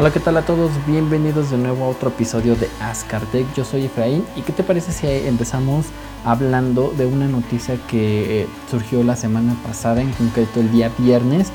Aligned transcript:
Hola, 0.00 0.12
¿qué 0.12 0.20
tal 0.20 0.36
a 0.36 0.42
todos? 0.42 0.70
Bienvenidos 0.86 1.50
de 1.50 1.58
nuevo 1.58 1.84
a 1.84 1.88
otro 1.88 2.10
episodio 2.10 2.54
de 2.54 2.70
Ascartech. 2.80 3.52
Yo 3.56 3.64
soy 3.64 3.86
Efraín 3.86 4.24
y 4.36 4.42
¿qué 4.42 4.52
te 4.52 4.62
parece 4.62 4.92
si 4.92 5.08
empezamos 5.08 5.86
hablando 6.24 6.94
de 6.96 7.04
una 7.04 7.26
noticia 7.26 7.76
que 7.88 8.42
eh, 8.42 8.46
surgió 8.70 9.02
la 9.02 9.16
semana 9.16 9.56
pasada, 9.66 10.00
en 10.00 10.12
concreto 10.12 10.60
el 10.60 10.70
día 10.70 10.92
viernes, 10.98 11.50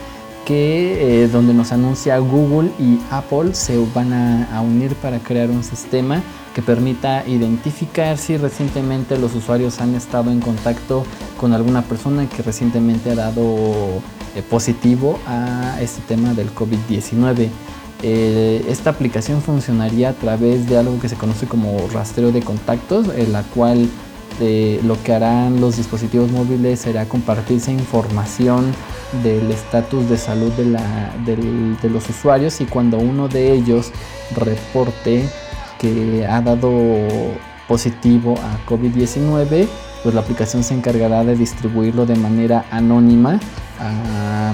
que 0.46 1.24
eh, 1.24 1.30
donde 1.30 1.54
nos 1.54 1.72
anuncia 1.72 2.18
Google 2.18 2.70
y 2.78 3.00
Apple 3.12 3.56
se 3.56 3.78
van 3.96 4.12
a, 4.12 4.60
unir 4.60 4.94
para 4.96 5.20
crear 5.20 5.50
un 5.50 5.64
sistema 5.64 6.22
que 6.54 6.62
permita 6.62 7.26
identificar 7.26 8.18
si 8.18 8.36
recientemente 8.36 9.18
los 9.18 9.36
usuarios 9.36 9.80
han 9.80 9.96
estado 9.96 10.32
en 10.32 10.42
contacto 10.42 11.06
con 11.40 11.54
alguna 11.54 11.82
persona 11.84 12.28
que 12.28 12.44
recientemente 12.44 13.10
ha 13.12 13.16
dado 13.16 14.02
eh, 14.36 14.44
positivo 14.50 15.18
a 15.28 15.78
este 15.80 16.02
tema 16.02 16.34
del 16.34 16.54
COVID-19. 16.54 17.50
Eh, 18.06 18.66
esta 18.68 18.90
aplicación 18.90 19.42
funcionaría 19.42 20.10
a 20.10 20.14
través 20.14 20.68
de 20.68 20.78
algo 20.78 21.00
que 21.00 21.08
se 21.08 21.16
conoce 21.16 21.48
como 21.48 21.88
rastreo 21.94 22.34
de 22.34 22.42
contactos, 22.42 23.08
en 23.16 23.32
la 23.32 23.44
cual 23.44 23.90
eh, 24.42 24.82
lo 24.84 25.02
que 25.04 25.14
harán 25.14 25.62
los 25.62 25.78
dispositivos 25.78 26.30
móviles 26.30 26.82
será 26.82 27.06
compartirse 27.06 27.72
información 27.72 28.74
del 29.24 29.50
estatus 29.52 30.10
de 30.10 30.18
salud 30.18 30.52
de, 30.52 31.90
los 31.90 32.10
usuarios 32.10 32.60
y 32.60 32.66
cuando 32.66 32.98
uno 32.98 33.30
de 33.30 33.54
ellos 33.54 33.92
reporte 34.36 35.24
que 35.80 36.26
ha 36.28 36.42
dado 36.42 36.72
positivo 37.70 38.36
a 38.40 38.70
COVID-19, 38.70 39.68
pues 40.02 40.16
la 40.16 40.22
aplicación 40.22 40.64
se 40.64 40.74
encargará 40.74 41.24
de 41.24 41.38
distribuirlo 41.38 42.06
de 42.06 42.16
manera 42.16 42.66
anónima 42.70 43.40
a 43.80 44.52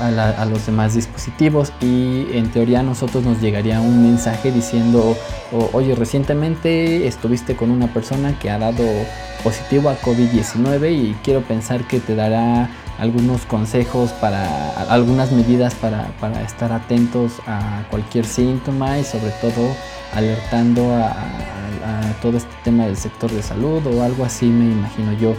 a, 0.00 0.44
los 0.46 0.66
demás 0.66 0.94
dispositivos 0.94 1.72
y 1.80 2.26
en 2.32 2.50
teoría 2.50 2.80
a 2.80 2.82
nosotros 2.82 3.24
nos 3.24 3.40
llegaría 3.40 3.80
un 3.80 4.02
mensaje 4.02 4.50
diciendo 4.50 5.16
oye 5.72 5.94
recientemente 5.94 7.06
estuviste 7.06 7.56
con 7.56 7.70
una 7.70 7.92
persona 7.92 8.38
que 8.38 8.50
ha 8.50 8.58
dado 8.58 8.84
positivo 9.42 9.90
a 9.90 10.00
COVID-19 10.00 10.92
y 10.92 11.14
quiero 11.22 11.42
pensar 11.42 11.86
que 11.86 12.00
te 12.00 12.14
dará 12.14 12.68
algunos 12.98 13.44
consejos 13.46 14.10
para 14.12 14.70
algunas 14.88 15.32
medidas 15.32 15.74
para, 15.74 16.08
estar 16.42 16.72
atentos 16.72 17.40
a 17.46 17.84
cualquier 17.90 18.24
síntoma 18.24 18.98
y 18.98 19.04
sobre 19.04 19.30
todo 19.40 19.74
alertando 20.14 20.94
a, 20.94 21.08
a 21.08 22.12
todo 22.22 22.36
este 22.36 22.54
tema 22.62 22.86
del 22.86 22.96
sector 22.96 23.30
de 23.30 23.42
salud 23.42 23.84
o 23.86 24.02
algo 24.02 24.24
así 24.24 24.46
me 24.46 24.66
imagino 24.66 25.12
yo 25.12 25.34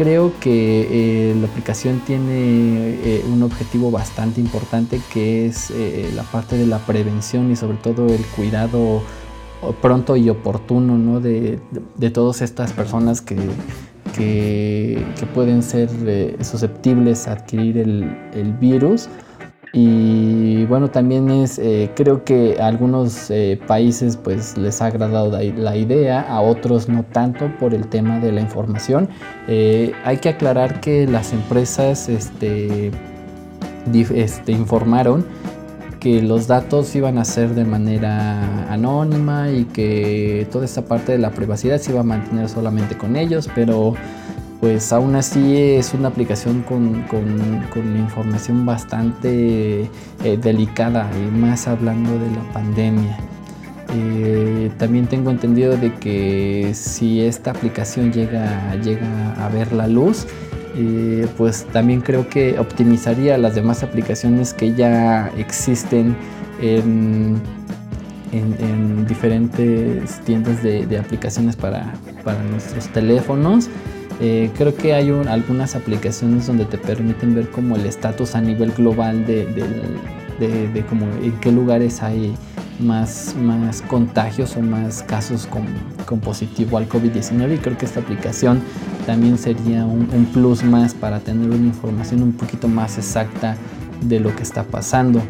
creo 0.00 0.32
que 0.40 0.88
eh, 1.30 1.34
la 1.34 1.46
aplicación 1.46 2.00
tiene 2.06 2.32
eh, 2.32 3.22
un 3.30 3.42
objetivo 3.42 3.90
bastante 3.90 4.40
importante 4.40 4.98
que 5.12 5.44
es 5.44 5.70
eh, 5.70 6.10
la 6.16 6.22
parte 6.22 6.56
de 6.56 6.64
la 6.64 6.78
prevención 6.78 7.52
y 7.52 7.56
sobre 7.56 7.76
todo 7.76 8.06
el 8.06 8.24
cuidado 8.34 9.02
pronto 9.82 10.16
y 10.16 10.30
oportuno 10.30 11.20
de, 11.20 11.60
todas 12.14 12.40
estas 12.40 12.72
personas 12.72 13.20
que, 13.20 13.36
pueden 15.34 15.62
ser 15.62 15.90
susceptibles 16.40 17.28
a 17.28 17.32
adquirir 17.32 17.76
el 17.76 18.52
virus. 18.58 19.10
Y 19.72 20.64
bueno, 20.64 20.90
también 20.90 21.30
es, 21.30 21.58
eh, 21.58 21.90
creo 21.94 22.24
que 22.24 22.56
a 22.60 22.66
algunos 22.66 23.30
eh, 23.30 23.60
países 23.68 24.16
pues 24.16 24.58
les 24.58 24.82
ha 24.82 24.86
agradado 24.86 25.30
la, 25.30 25.76
idea, 25.76 26.22
a 26.22 26.40
otros 26.40 26.88
no 26.88 27.04
tanto 27.04 27.50
por 27.58 27.72
el 27.72 27.86
tema 27.86 28.18
de 28.18 28.32
la 28.32 28.40
información. 28.40 29.08
Eh, 29.46 29.92
hay 30.04 30.16
que 30.16 30.30
aclarar 30.30 30.80
que 30.80 31.06
las 31.06 31.32
empresas 31.32 32.08
este, 32.08 32.90
este, 33.94 34.52
informaron 34.52 35.24
que 36.00 36.22
los 36.22 36.46
datos 36.46 36.96
iban 36.96 37.18
a 37.18 37.24
ser 37.24 37.50
de 37.54 37.64
manera 37.64 38.72
anónima 38.72 39.50
y 39.50 39.66
que 39.66 40.48
toda 40.50 40.64
esta 40.64 40.82
parte 40.82 41.12
de 41.12 41.18
la 41.18 41.30
privacidad 41.30 41.78
se 41.78 41.92
iba 41.92 42.00
a 42.00 42.04
mantener 42.04 42.48
solamente 42.48 42.96
con 42.96 43.16
ellos, 43.16 43.50
pero 43.54 43.94
pues 44.60 44.92
aún 44.92 45.16
así 45.16 45.56
es 45.56 45.94
una 45.94 46.08
aplicación 46.08 46.62
con, 46.62 47.06
información 47.96 48.66
bastante 48.66 49.90
eh, 50.22 50.38
delicada 50.40 51.10
y 51.16 51.30
más 51.30 51.66
hablando 51.66 52.12
de 52.18 52.30
la 52.30 52.52
pandemia. 52.52 53.16
Eh, 53.96 54.70
también 54.78 55.06
tengo 55.06 55.30
entendido 55.30 55.76
de 55.76 55.94
que 55.94 56.72
si 56.74 57.22
esta 57.22 57.52
aplicación 57.52 58.12
llega, 58.12 58.76
llega 58.76 59.32
a 59.44 59.48
ver 59.48 59.72
la 59.72 59.88
luz, 59.88 60.26
eh, 60.76 61.26
pues 61.38 61.64
también 61.72 62.02
creo 62.02 62.28
que 62.28 62.58
optimizaría 62.58 63.38
las 63.38 63.54
demás 63.54 63.82
aplicaciones 63.82 64.52
que 64.52 64.74
ya 64.74 65.32
existen 65.38 66.14
en, 66.60 67.40
diferentes 69.08 70.20
tiendas 70.20 70.62
de, 70.62 70.98
aplicaciones 70.98 71.56
para, 71.56 71.94
para 72.22 72.42
nuestros 72.44 72.86
teléfonos. 72.88 73.70
Eh, 74.22 74.50
creo 74.54 74.74
que 74.74 74.92
hay 74.92 75.08
algunas 75.08 75.74
aplicaciones 75.74 76.46
donde 76.46 76.66
te 76.66 76.76
permiten 76.76 77.34
ver 77.34 77.50
como 77.50 77.76
el 77.76 77.86
estatus 77.86 78.34
a 78.34 78.42
nivel 78.42 78.70
global 78.72 79.24
de, 79.24 80.84
como 80.90 81.06
en 81.22 81.32
qué 81.40 81.50
lugares 81.50 82.02
hay 82.02 82.34
más, 82.78 83.34
más 83.36 83.80
contagios 83.80 84.56
o 84.56 84.60
más 84.60 85.02
casos 85.02 85.46
con, 85.46 86.20
positivo 86.20 86.76
al 86.76 86.86
COVID-19 86.86 87.54
y 87.54 87.58
creo 87.58 87.78
que 87.78 87.86
esta 87.86 88.00
aplicación 88.00 88.60
también 89.06 89.38
sería 89.38 89.86
un, 89.86 90.26
plus 90.34 90.64
más 90.64 90.92
para 90.92 91.20
tener 91.20 91.48
una 91.48 91.66
información 91.66 92.22
un 92.22 92.32
poquito 92.32 92.68
más 92.68 92.98
exacta 92.98 93.56
de 94.02 94.20
lo 94.20 94.36
que 94.36 94.42
está 94.42 94.64
pasando. 94.64 95.22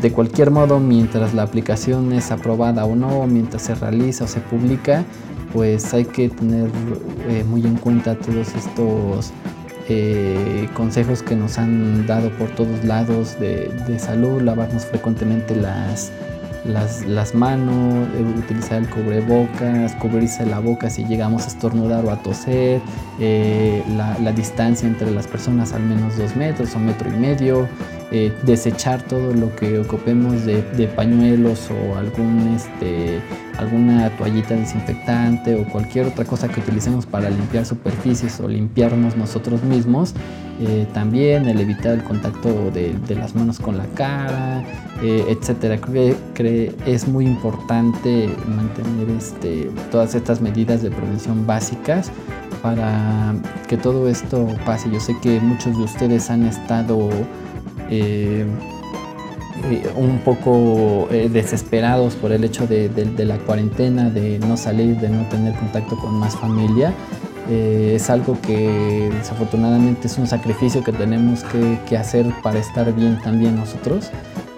De 0.00 0.12
cualquier 0.12 0.50
modo, 0.50 0.78
mientras 0.78 1.34
la 1.34 1.42
aplicación 1.42 2.12
es 2.12 2.30
aprobada 2.30 2.84
o 2.84 2.94
no, 2.94 3.26
mientras 3.26 3.62
se 3.62 3.74
realiza 3.74 4.24
o 4.24 4.28
se 4.28 4.40
publica, 4.40 5.04
pues 5.52 5.92
hay 5.94 6.04
que 6.04 6.28
tener 6.28 6.70
eh, 7.28 7.44
muy 7.44 7.64
en 7.64 7.76
cuenta 7.76 8.14
todos 8.14 8.54
estos 8.54 9.32
eh, 9.88 10.68
consejos 10.74 11.22
que 11.22 11.36
nos 11.36 11.58
han 11.58 12.06
dado 12.06 12.30
por 12.30 12.48
todos 12.50 12.84
lados 12.84 13.38
de, 13.38 13.98
salud, 13.98 14.42
lavarnos 14.42 14.84
frecuentemente 14.86 15.54
las, 15.54 16.12
las, 16.64 17.34
manos, 17.34 18.08
eh, 18.16 18.22
utilizar 18.38 18.82
el 18.82 18.90
cubrebocas, 18.90 19.94
cubrirse 19.96 20.44
la 20.44 20.60
boca 20.60 20.90
si 20.90 21.04
llegamos 21.04 21.44
a 21.44 21.48
estornudar 21.48 22.04
o 22.04 22.10
a 22.10 22.22
toser, 22.22 22.80
la, 23.18 24.32
distancia 24.32 24.88
entre 24.88 25.10
las 25.10 25.26
personas 25.26 25.72
al 25.72 25.82
menos 25.82 26.18
dos 26.18 26.34
metros 26.36 26.74
o 26.74 26.78
metro 26.78 27.08
y 27.08 27.18
medio, 27.18 27.68
desechar 28.44 29.02
todo 29.02 29.32
lo 29.32 29.54
que 29.56 29.80
ocupemos 29.80 30.44
de, 30.44 30.62
de 30.62 30.86
pañuelos 30.86 31.68
o 31.70 31.96
algún 31.96 32.54
este, 32.54 33.20
alguna 33.58 34.10
toallita 34.16 34.54
desinfectante 34.54 35.54
o 35.54 35.64
cualquier 35.64 36.06
otra 36.06 36.24
cosa 36.24 36.48
que 36.48 36.60
utilicemos 36.60 37.06
para 37.06 37.30
limpiar 37.30 37.64
superficies 37.64 38.40
o 38.40 38.48
limpiarnos 38.48 39.16
nosotros 39.16 39.62
mismos. 39.62 40.14
Eh, 40.60 40.86
también 40.94 41.46
el 41.46 41.60
evitar 41.60 41.92
el 41.92 42.02
contacto 42.02 42.70
de, 42.70 42.94
las 43.14 43.34
manos 43.34 43.58
con 43.58 43.76
la 43.76 43.86
cara, 43.88 44.62
eh, 45.02 45.24
etcétera. 45.28 45.78
Creo 45.78 46.16
que 46.34 46.74
es 46.86 47.06
muy 47.06 47.26
importante 47.26 48.30
mantener 48.48 49.10
este, 49.16 49.70
todas 49.90 50.14
estas 50.14 50.40
medidas 50.40 50.82
de 50.82 50.90
prevención 50.90 51.46
básicas 51.46 52.10
para 52.62 53.34
que 53.68 53.76
todo 53.76 54.08
esto 54.08 54.48
pase. 54.64 54.90
Yo 54.90 55.00
sé 55.00 55.14
que 55.20 55.40
muchos 55.40 55.76
de 55.76 55.84
ustedes 55.84 56.30
han 56.30 56.44
estado 56.44 57.10
eh, 57.90 58.46
un 59.96 60.18
poco 60.18 61.08
eh, 61.10 61.28
desesperados 61.32 62.14
por 62.14 62.32
el 62.32 62.44
hecho 62.44 62.66
de, 62.66 62.90
la 63.18 63.38
cuarentena, 63.38 64.10
de 64.10 64.38
no 64.38 64.56
salir, 64.56 64.96
de 64.98 65.08
no 65.08 65.26
tener 65.28 65.54
contacto 65.54 65.96
con 65.96 66.14
más 66.14 66.36
familia. 66.36 66.92
Eh, 67.48 67.92
es 67.94 68.10
algo 68.10 68.38
que 68.40 69.10
desafortunadamente 69.18 70.08
es 70.08 70.18
un 70.18 70.26
sacrificio 70.26 70.82
que 70.82 70.92
tenemos 70.92 71.44
que, 71.44 71.96
hacer 71.96 72.26
para 72.42 72.58
estar 72.58 72.92
bien 72.94 73.18
también 73.22 73.56
nosotros. 73.56 74.10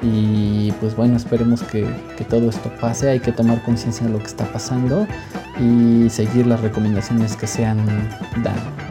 Y 0.02 0.72
pues 0.80 0.94
bueno, 0.94 1.16
esperemos 1.16 1.62
que, 1.62 1.86
que 2.16 2.24
todo 2.24 2.50
esto 2.50 2.70
pase, 2.80 3.10
hay 3.10 3.20
que 3.20 3.32
tomar 3.32 3.62
conciencia 3.62 4.06
de 4.06 4.12
lo 4.12 4.18
que 4.18 4.26
está 4.26 4.44
pasando 4.52 5.06
y 5.60 6.08
seguir 6.08 6.46
las 6.46 6.60
recomendaciones 6.60 7.36
que 7.36 7.46
se 7.46 7.64
han 7.64 7.86
dado. 8.42 8.87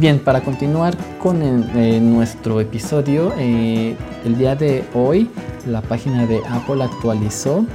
Bien, 0.00 0.18
para 0.18 0.40
continuar 0.40 0.96
con 1.18 1.40
nuestro 2.14 2.58
episodio, 2.58 3.34
eh, 3.36 3.94
el 4.24 4.38
día 4.38 4.56
de 4.56 4.82
hoy 4.94 5.28
la 5.66 5.82
página 5.82 6.24
de 6.24 6.40
Apple 6.48 6.82
actualizó 6.82 7.66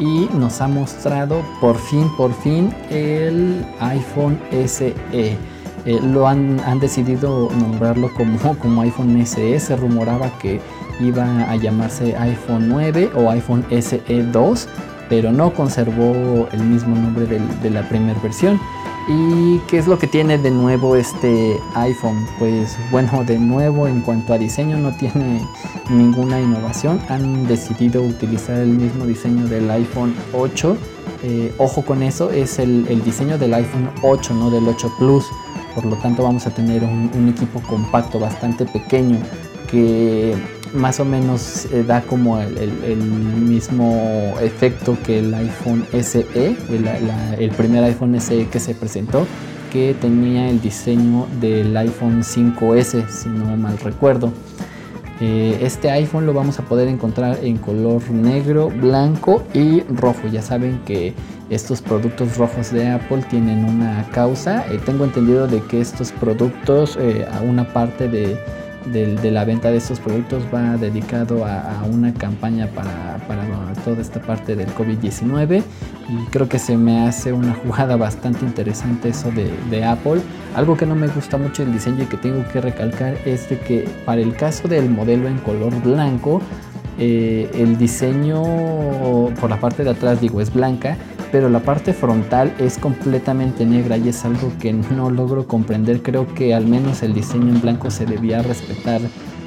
y 0.00 0.28
nos 0.36 0.60
ha 0.60 0.66
mostrado 0.66 1.40
por 1.60 1.78
fin, 1.78 2.10
por 2.16 2.34
fin 2.34 2.74
el 2.90 3.64
iPhone 3.78 4.40
SE. 4.66 4.92
Eh, 5.12 5.36
lo 6.02 6.26
han, 6.26 6.58
han, 6.66 6.80
decidido 6.80 7.48
nombrarlo 7.60 8.12
como, 8.14 8.58
como 8.58 8.82
iPhone 8.82 9.24
SE. 9.24 9.60
Se 9.60 9.76
rumoraba 9.76 10.36
que 10.40 10.60
iba 10.98 11.48
a 11.48 11.54
llamarse 11.54 12.16
iPhone 12.16 12.68
9 12.68 13.12
o 13.14 13.30
iPhone 13.30 13.64
SE 13.70 14.02
2, 14.32 14.68
pero 15.08 15.30
no 15.30 15.54
conservó 15.54 16.48
el 16.50 16.64
mismo 16.64 16.96
nombre 16.96 17.26
de 17.26 17.70
la 17.70 17.88
primera 17.88 18.18
versión. 18.20 18.58
¿Y 19.10 19.60
qué 19.60 19.78
es 19.78 19.86
lo 19.86 19.98
que 19.98 20.06
tiene 20.06 20.36
de 20.36 20.50
nuevo 20.50 20.94
este 20.94 21.58
iPhone? 21.74 22.26
Pues 22.38 22.76
bueno, 22.90 23.24
de 23.24 23.38
nuevo 23.38 23.88
en 23.88 24.02
cuanto 24.02 24.34
a 24.34 24.38
diseño 24.38 24.76
no 24.76 24.94
tiene 24.94 25.40
ninguna 25.88 26.38
innovación. 26.38 27.00
Han 27.08 27.46
decidido 27.46 28.02
utilizar 28.02 28.56
el 28.58 28.68
mismo 28.68 29.06
diseño 29.06 29.46
del 29.46 29.70
iPhone 29.70 30.14
8. 30.34 30.76
Eh, 31.22 31.54
ojo 31.56 31.82
con 31.86 32.02
eso, 32.02 32.30
es 32.30 32.58
el, 32.58 33.02
diseño 33.02 33.38
del 33.38 33.54
iPhone 33.54 33.88
8, 34.02 34.34
no 34.34 34.50
del 34.50 34.68
8 34.68 34.92
Plus. 34.98 35.24
Por 35.74 35.86
lo 35.86 35.96
tanto 35.96 36.24
vamos 36.24 36.46
a 36.46 36.50
tener 36.50 36.84
un 36.84 37.34
equipo 37.34 37.60
compacto 37.60 38.18
bastante 38.18 38.66
pequeño 38.66 39.18
que 39.70 40.36
más 40.74 41.00
o 41.00 41.04
menos 41.04 41.66
eh, 41.66 41.84
da 41.86 42.02
como 42.02 42.38
el, 42.40 42.98
mismo 42.98 44.34
efecto 44.40 44.96
que 45.04 45.20
el 45.20 45.34
iPhone 45.34 45.84
SE, 46.02 46.26
el, 47.38 47.50
primer 47.50 47.84
iPhone 47.84 48.20
SE 48.20 48.46
que 48.46 48.60
se 48.60 48.74
presentó, 48.74 49.26
que 49.72 49.94
tenía 50.00 50.48
el 50.48 50.60
diseño 50.60 51.26
del 51.40 51.76
iPhone 51.76 52.22
5S, 52.22 53.08
si 53.08 53.28
no 53.28 53.56
mal 53.56 53.78
recuerdo. 53.78 54.32
Eh, 55.20 55.58
este 55.62 55.90
iPhone 55.90 56.26
lo 56.26 56.32
vamos 56.32 56.60
a 56.60 56.62
poder 56.62 56.86
encontrar 56.86 57.40
en 57.42 57.56
color 57.58 58.08
negro, 58.10 58.70
blanco 58.70 59.42
y 59.52 59.80
rojo. 59.82 60.28
Ya 60.30 60.42
saben 60.42 60.80
que 60.86 61.12
estos 61.50 61.82
productos 61.82 62.36
rojos 62.36 62.70
de 62.70 62.88
Apple 62.88 63.24
tienen 63.28 63.64
una 63.64 64.08
causa. 64.12 64.64
Eh, 64.70 64.78
tengo 64.84 65.04
entendido 65.04 65.48
de 65.48 65.60
que 65.62 65.80
estos 65.80 66.12
productos, 66.12 66.98
una 67.42 67.72
parte 67.72 68.08
de 68.08 68.38
de, 68.86 69.30
la 69.30 69.44
venta 69.44 69.70
de 69.70 69.78
estos 69.78 70.00
productos 70.00 70.42
va 70.54 70.76
dedicado 70.76 71.44
a, 71.44 71.82
una 71.90 72.12
campaña 72.14 72.68
para, 72.68 73.18
toda 73.84 74.00
esta 74.00 74.20
parte 74.20 74.56
del 74.56 74.68
COVID-19 74.74 75.62
y 76.08 76.30
creo 76.30 76.48
que 76.48 76.58
se 76.58 76.76
me 76.76 77.06
hace 77.06 77.32
una 77.32 77.54
jugada 77.54 77.96
bastante 77.96 78.44
interesante 78.44 79.10
eso 79.10 79.30
de, 79.30 79.84
Apple. 79.84 80.20
Algo 80.56 80.76
que 80.76 80.86
no 80.86 80.94
me 80.94 81.08
gusta 81.08 81.36
mucho 81.38 81.62
el 81.62 81.72
diseño 81.72 82.02
y 82.02 82.06
que 82.06 82.16
tengo 82.16 82.44
que 82.52 82.60
recalcar 82.60 83.16
es 83.24 83.48
de 83.48 83.58
que 83.58 83.88
para 84.04 84.20
el 84.20 84.34
caso 84.34 84.68
del 84.68 84.90
modelo 84.90 85.28
en 85.28 85.38
color 85.38 85.72
blanco, 85.82 86.40
eh, 86.98 87.48
el 87.54 87.78
diseño 87.78 88.42
por 89.40 89.50
la 89.50 89.60
parte 89.60 89.84
de 89.84 89.90
atrás 89.90 90.20
digo 90.20 90.40
es 90.40 90.52
blanca 90.52 90.96
pero 91.30 91.48
la 91.48 91.60
parte 91.60 91.92
frontal 91.92 92.54
es 92.58 92.78
completamente 92.78 93.66
negra 93.66 93.96
y 93.96 94.08
es 94.08 94.24
algo 94.24 94.52
que 94.60 94.72
no 94.72 95.10
logro 95.10 95.46
comprender. 95.46 96.02
Creo 96.02 96.26
que 96.34 96.54
al 96.54 96.66
menos 96.66 97.02
el 97.02 97.14
diseño 97.14 97.48
en 97.48 97.60
blanco 97.60 97.90
se 97.90 98.06
debía 98.06 98.42
respetar 98.42 99.00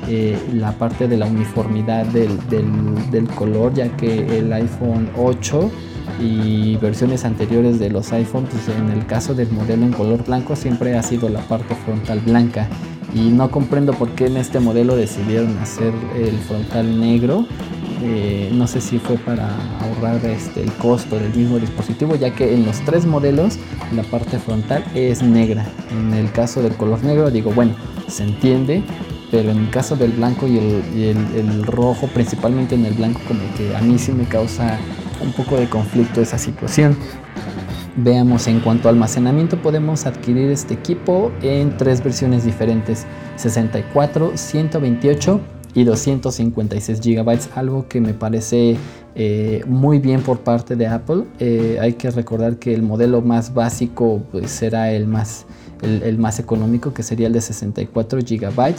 eh, 0.08 0.38
la 0.54 0.72
parte 0.74 1.08
de 1.08 1.18
la 1.18 1.26
uniformidad 1.26 2.06
del, 2.06 3.28
color, 3.36 3.74
ya 3.74 3.96
que 3.98 4.40
el 4.40 4.52
iPhone 4.52 5.10
8 5.18 5.72
y 6.20 6.76
versiones 6.78 7.24
anteriores 7.24 7.80
de 7.80 7.90
los 7.90 8.12
iPhones, 8.12 8.50
pues 8.52 8.76
en 8.76 8.90
el 8.90 9.06
caso 9.06 9.34
del 9.34 9.52
modelo 9.52 9.86
en 9.86 9.92
color 9.92 10.24
blanco, 10.26 10.56
siempre 10.56 10.98
ha 10.98 11.04
sido 11.04 11.30
la 11.30 11.42
parte 11.42 11.76
frontal 11.76 12.20
blanca. 12.20 12.68
Y 13.14 13.30
no 13.30 13.52
comprendo 13.52 13.94
por 13.94 14.10
qué 14.12 14.28
en 14.28 14.38
este 14.38 14.60
modelo 14.60 14.96
decidieron 14.96 15.58
hacer 15.60 15.94
el 16.16 16.38
frontal 16.40 17.00
negro 17.00 17.46
eh, 18.04 18.50
no 18.52 18.66
sé 18.68 18.82
si 18.82 18.98
fue 18.98 19.16
para 19.18 19.48
ahorrar 19.80 20.26
este, 20.26 20.64
el 20.64 20.72
costo 20.74 21.20
del 21.20 21.34
mismo 21.34 21.60
dispositivo, 21.60 22.16
ya 22.16 22.34
que 22.34 22.54
en 22.54 22.66
los 22.66 22.80
tres 22.82 23.06
modelos 23.06 23.58
la 23.96 24.04
parte 24.04 24.40
frontal 24.40 24.84
es 24.96 25.22
negra. 25.22 25.66
En 25.92 26.14
el 26.14 26.32
caso 26.32 26.64
del 26.64 26.74
color 26.76 27.04
negro, 27.04 27.30
digo, 27.30 27.52
bueno, 27.52 27.76
se 28.08 28.24
entiende, 28.24 28.84
pero 29.30 29.52
en 29.52 29.60
el 29.60 29.70
caso 29.70 29.96
del 29.96 30.12
blanco 30.14 30.48
y 30.48 30.58
el, 30.58 31.64
rojo, 31.64 32.08
principalmente 32.08 32.76
en 32.76 32.86
el 32.86 32.94
blanco, 32.94 33.22
como 33.28 33.42
que 33.56 33.76
a 33.76 33.82
mí 33.82 34.00
sí 34.00 34.12
me 34.12 34.26
causa 34.26 34.80
un 35.22 35.32
poco 35.34 35.58
de 35.58 35.70
conflicto 35.70 36.22
esa 36.22 36.40
situación. 36.40 36.98
Veamos, 37.98 38.48
en 38.48 38.62
cuanto 38.62 38.88
a 38.88 38.92
almacenamiento 38.92 39.62
podemos 39.62 40.06
adquirir 40.06 40.50
este 40.50 40.74
equipo 40.74 41.32
en 41.42 41.78
tres 41.78 42.04
versiones 42.04 42.46
diferentes, 42.46 43.06
64, 43.36 44.32
128 44.36 45.42
y 45.74 45.84
256 45.84 47.00
GB, 47.02 47.40
algo 47.56 47.88
que 47.88 48.02
me 48.02 48.14
parece 48.14 48.78
eh, 49.16 49.64
muy 49.68 50.00
bien 50.00 50.22
por 50.22 50.40
parte 50.40 50.76
de 50.76 50.88
Apple. 50.88 51.24
Eh, 51.40 51.78
hay 51.82 51.94
que 51.94 52.12
recordar 52.12 52.58
que 52.58 52.74
el 52.74 52.82
modelo 52.82 53.22
más 53.22 53.54
básico 53.54 54.22
pues, 54.32 54.52
será 54.52 54.92
el 54.92 55.08
más, 55.08 55.46
el, 55.82 56.18
más 56.18 56.40
económico, 56.40 56.94
que 56.94 57.04
sería 57.04 57.28
el 57.28 57.34
de 57.34 57.42
64 57.42 58.20
GB. 58.20 58.76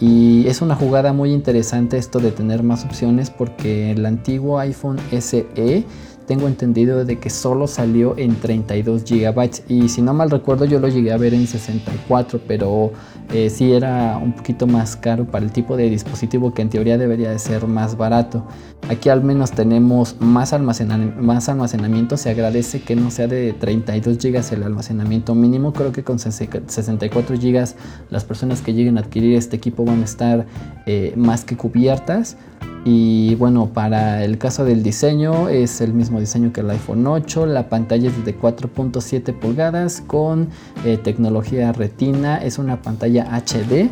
Y 0.00 0.46
es 0.48 0.60
una 0.60 0.74
jugada 0.74 1.12
muy 1.12 1.32
interesante 1.32 1.96
esto 1.96 2.18
de 2.18 2.32
tener 2.32 2.62
más 2.62 2.84
opciones 2.84 3.30
porque 3.30 3.92
el 3.92 4.04
antiguo 4.04 4.58
iPhone 4.58 4.98
SE 5.20 5.84
tengo 6.26 6.48
entendido 6.48 7.04
de 7.04 7.18
que 7.18 7.30
solo 7.30 7.66
salió 7.66 8.16
en 8.16 8.36
32 8.36 9.04
GB 9.04 9.50
y 9.68 9.88
si 9.88 10.02
no 10.02 10.14
mal 10.14 10.30
recuerdo 10.30 10.64
yo 10.64 10.80
lo 10.80 10.88
llegué 10.88 11.12
a 11.12 11.16
ver 11.16 11.34
en 11.34 11.46
64 11.46 12.40
pero 12.46 12.92
eh, 13.32 13.50
sí 13.50 13.72
era 13.72 14.18
un 14.18 14.32
poquito 14.32 14.66
más 14.66 14.96
caro 14.96 15.24
para 15.26 15.44
el 15.44 15.52
tipo 15.52 15.76
de 15.76 15.88
dispositivo 15.90 16.52
que 16.54 16.62
en 16.62 16.70
teoría 16.70 16.98
debería 16.98 17.30
de 17.30 17.38
ser 17.38 17.66
más 17.66 17.96
barato. 17.96 18.46
Aquí 18.88 19.08
al 19.08 19.22
menos 19.22 19.52
tenemos 19.52 20.16
más, 20.20 20.52
más 20.58 21.48
almacenamiento 21.48 22.16
se 22.16 22.30
agradece 22.30 22.82
que 22.82 22.96
no 22.96 23.10
sea 23.10 23.26
de 23.26 23.52
32 23.52 24.18
GB 24.18 24.52
el 24.52 24.62
almacenamiento 24.62 25.34
mínimo 25.34 25.72
creo 25.72 25.92
que 25.92 26.04
con 26.04 26.18
64 26.18 27.36
GB 27.36 27.64
las 28.10 28.24
personas 28.24 28.60
que 28.60 28.74
lleguen 28.74 28.98
a 28.98 29.00
adquirir 29.00 29.36
este 29.36 29.56
equipo 29.56 29.84
van 29.84 30.02
a 30.02 30.04
estar 30.04 30.46
eh, 30.86 31.14
más 31.16 31.44
que 31.44 31.56
cubiertas 31.56 32.36
y 32.84 33.34
bueno, 33.36 33.70
para 33.72 34.24
el 34.24 34.36
caso 34.36 34.66
del 34.66 34.82
diseño 34.82 35.48
es 35.48 35.80
el 35.80 35.94
mismo 35.94 36.20
diseño 36.20 36.52
que 36.52 36.60
el 36.60 36.68
iPhone 36.68 37.06
8. 37.06 37.46
La 37.46 37.70
pantalla 37.70 38.10
es 38.10 38.24
de 38.26 38.38
4.7 38.38 39.32
pulgadas 39.32 40.02
con 40.06 40.50
eh, 40.84 40.98
tecnología 40.98 41.72
retina. 41.72 42.36
Es 42.36 42.58
una 42.58 42.82
pantalla 42.82 43.24
HD. 43.34 43.88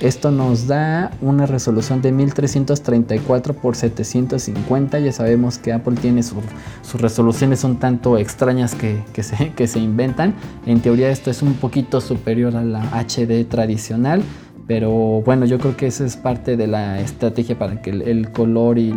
Esto 0.00 0.30
nos 0.30 0.66
da 0.66 1.10
una 1.22 1.46
resolución 1.46 2.02
de 2.02 2.12
1334 2.12 3.54
x 3.54 3.78
750. 3.78 4.98
Ya 4.98 5.12
sabemos 5.12 5.56
que 5.56 5.72
Apple 5.72 5.96
tiene 5.98 6.22
sus 6.22 7.00
resoluciones 7.00 7.64
un 7.64 7.78
tanto 7.78 8.18
extrañas 8.18 8.74
que, 8.74 9.02
se, 9.22 9.52
que 9.52 9.66
se 9.66 9.78
inventan. 9.78 10.34
En 10.66 10.80
teoría 10.80 11.08
esto 11.08 11.30
es 11.30 11.40
un 11.40 11.54
poquito 11.54 12.02
superior 12.02 12.54
a 12.54 12.62
la 12.62 12.82
HD 12.90 13.48
tradicional. 13.48 14.22
Pero 14.66 15.22
bueno, 15.22 15.46
yo 15.46 15.58
creo 15.58 15.76
que 15.76 15.86
eso 15.86 16.04
es 16.04 16.16
parte 16.16 16.56
de 16.56 16.66
la 16.66 17.00
estrategia 17.00 17.56
para 17.56 17.80
que 17.80 17.90
el, 17.90 18.32
color 18.32 18.78
y 18.78 18.92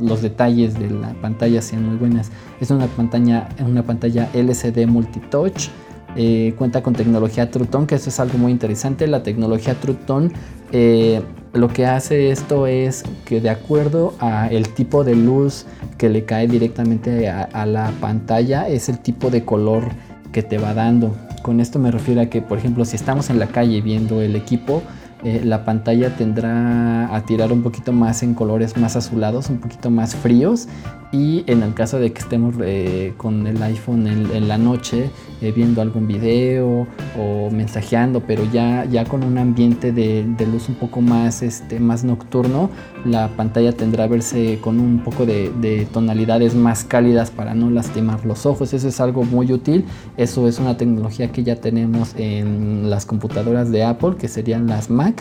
los 0.00 0.22
detalles 0.22 0.78
de 0.78 0.90
la 0.90 1.12
pantalla 1.14 1.60
sean 1.60 1.86
muy 1.86 1.96
buenas. 1.96 2.30
Es 2.60 2.70
una 2.70 2.86
pantalla, 2.86 3.48
una 3.66 3.82
pantalla 3.82 4.28
LCD 4.32 4.86
multitouch. 4.86 5.70
Eh, 6.14 6.54
cuenta 6.58 6.82
con 6.82 6.92
tecnología 6.92 7.50
True 7.50 7.66
Tone, 7.66 7.86
que 7.86 7.96
eso 7.96 8.10
es 8.10 8.20
algo 8.20 8.38
muy 8.38 8.52
interesante. 8.52 9.06
La 9.08 9.22
tecnología 9.22 9.74
True 9.74 9.96
Tone 10.06 10.30
eh, 10.70 11.20
lo 11.52 11.68
que 11.68 11.84
hace 11.86 12.30
esto 12.30 12.66
es 12.66 13.02
que 13.24 13.40
de 13.40 13.50
acuerdo 13.50 14.14
a 14.20 14.48
el 14.48 14.68
tipo 14.68 15.04
de 15.04 15.16
luz 15.16 15.66
que 15.98 16.08
le 16.08 16.24
cae 16.24 16.46
directamente 16.46 17.28
a 17.28 17.66
la 17.66 17.92
pantalla, 18.00 18.68
es 18.68 18.88
el 18.88 18.98
tipo 18.98 19.30
de 19.30 19.44
color 19.44 19.84
que 20.32 20.42
te 20.42 20.58
va 20.58 20.74
dando. 20.74 21.14
Con 21.42 21.60
esto 21.60 21.78
me 21.80 21.90
refiero 21.90 22.20
a 22.20 22.26
que, 22.26 22.40
por 22.40 22.58
ejemplo, 22.58 22.84
si 22.84 22.94
estamos 22.94 23.28
en 23.28 23.38
la 23.40 23.48
calle 23.48 23.80
viendo 23.80 24.20
el 24.20 24.36
equipo, 24.36 24.82
eh, 25.24 25.40
la 25.44 25.64
pantalla 25.64 26.16
tendrá 26.16 27.14
a 27.14 27.24
tirar 27.24 27.52
un 27.52 27.62
poquito 27.62 27.92
más 27.92 28.22
en 28.22 28.34
colores 28.34 28.76
más 28.76 28.96
azulados, 28.96 29.50
un 29.50 29.58
poquito 29.58 29.90
más 29.90 30.16
fríos 30.16 30.68
y 31.12 31.44
en 31.46 31.62
el 31.62 31.74
caso 31.74 31.98
de 31.98 32.12
que 32.12 32.20
estemos 32.20 32.54
eh, 32.62 33.12
con 33.18 33.46
el 33.46 33.62
iPhone 33.62 34.06
en, 34.06 34.48
la 34.48 34.56
noche 34.56 35.10
eh, 35.42 35.52
viendo 35.52 35.82
algún 35.82 36.06
video 36.06 36.86
o 37.18 37.50
mensajeando, 37.50 38.22
pero 38.26 38.44
ya, 38.50 38.86
ya 38.86 39.04
con 39.04 39.22
un 39.22 39.36
ambiente 39.36 39.92
de, 39.92 40.24
luz 40.50 40.70
un 40.70 40.74
poco 40.74 41.02
más, 41.02 41.42
este, 41.42 41.78
más 41.78 42.02
nocturno, 42.02 42.70
la 43.04 43.28
pantalla 43.28 43.72
tendrá 43.72 44.04
a 44.04 44.06
verse 44.06 44.58
con 44.62 44.80
un 44.80 45.04
poco 45.04 45.26
de, 45.26 45.86
tonalidades 45.92 46.54
más 46.54 46.84
cálidas 46.84 47.30
para 47.30 47.54
no 47.54 47.68
lastimar 47.68 48.24
los 48.24 48.46
ojos. 48.46 48.72
Eso 48.72 48.88
es 48.88 49.00
algo 49.00 49.24
muy 49.24 49.52
útil. 49.52 49.84
Eso 50.16 50.48
es 50.48 50.58
una 50.58 50.76
tecnología 50.76 51.30
que 51.30 51.44
ya 51.44 51.56
tenemos 51.56 52.14
en 52.16 52.88
las 52.88 53.04
computadoras 53.04 53.70
de 53.70 53.84
Apple, 53.84 54.16
que 54.18 54.28
serían 54.28 54.66
las 54.66 54.88
Mac. 54.88 55.11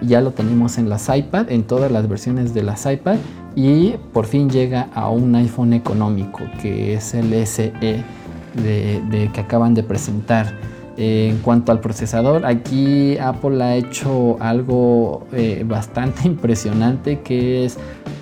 Ya 0.00 0.20
lo 0.20 0.30
tenemos 0.30 0.78
en 0.78 0.88
las 0.88 1.08
iPad, 1.08 1.50
en 1.50 1.64
todas 1.64 1.90
las 1.90 2.08
versiones 2.08 2.54
de 2.54 2.62
las 2.62 2.86
iPad 2.86 3.16
y 3.56 3.94
por 4.12 4.26
fin 4.26 4.48
llega 4.48 4.88
a 4.94 5.10
un 5.10 5.34
iPhone 5.34 5.72
económico 5.72 6.40
que 6.62 6.94
es 6.94 7.14
el 7.14 7.34
SE 7.46 7.72
de, 7.80 9.30
que 9.32 9.40
acaban 9.40 9.74
de 9.74 9.82
presentar. 9.82 10.54
en 10.96 11.38
cuanto 11.38 11.70
al 11.70 11.80
procesador, 11.80 12.44
aquí 12.44 13.16
Apple 13.18 13.62
ha 13.62 13.76
hecho 13.76 14.36
algo 14.40 15.26
eh, 15.32 15.64
bastante 15.66 16.22
impresionante 16.32 17.20
que 17.20 17.64
es 17.64 17.78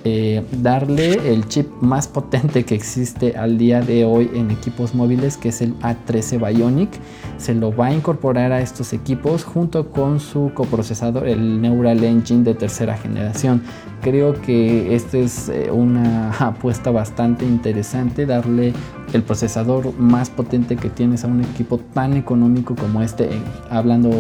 eh, 0.09 0.41
darle 0.63 1.33
el 1.33 1.49
chip 1.49 1.67
más 1.81 2.07
potente 2.07 2.65
que 2.65 2.77
existe 2.77 3.37
al 3.37 3.59
día 3.59 3.81
de 3.81 4.05
hoy 4.05 4.31
en 4.35 4.53
equipos 4.53 4.95
móviles, 4.95 5.37
que 5.37 5.49
es 5.49 5.61
el 5.61 5.77
A13 5.81 6.39
Bionic. 6.47 6.91
Se 7.39 7.57
lo 7.57 7.75
va 7.75 7.87
a 7.87 7.93
incorporar 7.93 8.53
a 8.53 8.61
estos 8.61 8.93
equipos 8.93 9.43
junto 9.43 9.91
con 9.91 10.21
su 10.21 10.53
coprocesador, 10.55 11.27
el 11.27 11.61
Neural 11.61 12.05
Engine 12.05 12.45
de 12.45 12.55
tercera 12.55 12.97
generación. 12.97 13.63
Creo 14.01 14.41
que 14.43 14.95
esta 14.95 15.19
es 15.19 15.49
eh, 15.49 15.73
una 15.73 16.31
apuesta 16.39 16.93
bastante 16.93 17.45
interesante, 17.45 18.27
darle 18.27 18.75
el 19.13 19.25
procesador 19.25 19.93
más 19.99 20.31
potente 20.31 20.77
que 20.77 20.89
tienes 20.89 21.25
a 21.25 21.27
un 21.27 21.41
equipo 21.43 21.79
tan 21.79 22.17
económico 22.17 22.77
como 22.77 23.03
este, 23.03 23.25
eh, 23.25 23.41
hablando 23.71 24.11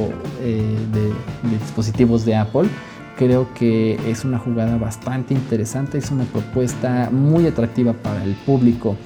de 0.40 1.12
dispositivos 1.49 2.25
de 2.25 2.35
Apple 2.35 2.69
creo 3.16 3.52
que 3.54 3.99
es 4.08 4.25
una 4.25 4.38
jugada 4.38 4.76
bastante 4.76 5.35
interesante, 5.35 5.99
es 5.99 6.11
una 6.11 6.25
propuesta 6.25 7.11
muy 7.11 7.46
atractiva 7.46 7.92
para 7.92 8.23
el 8.23 8.35
público. 8.35 8.96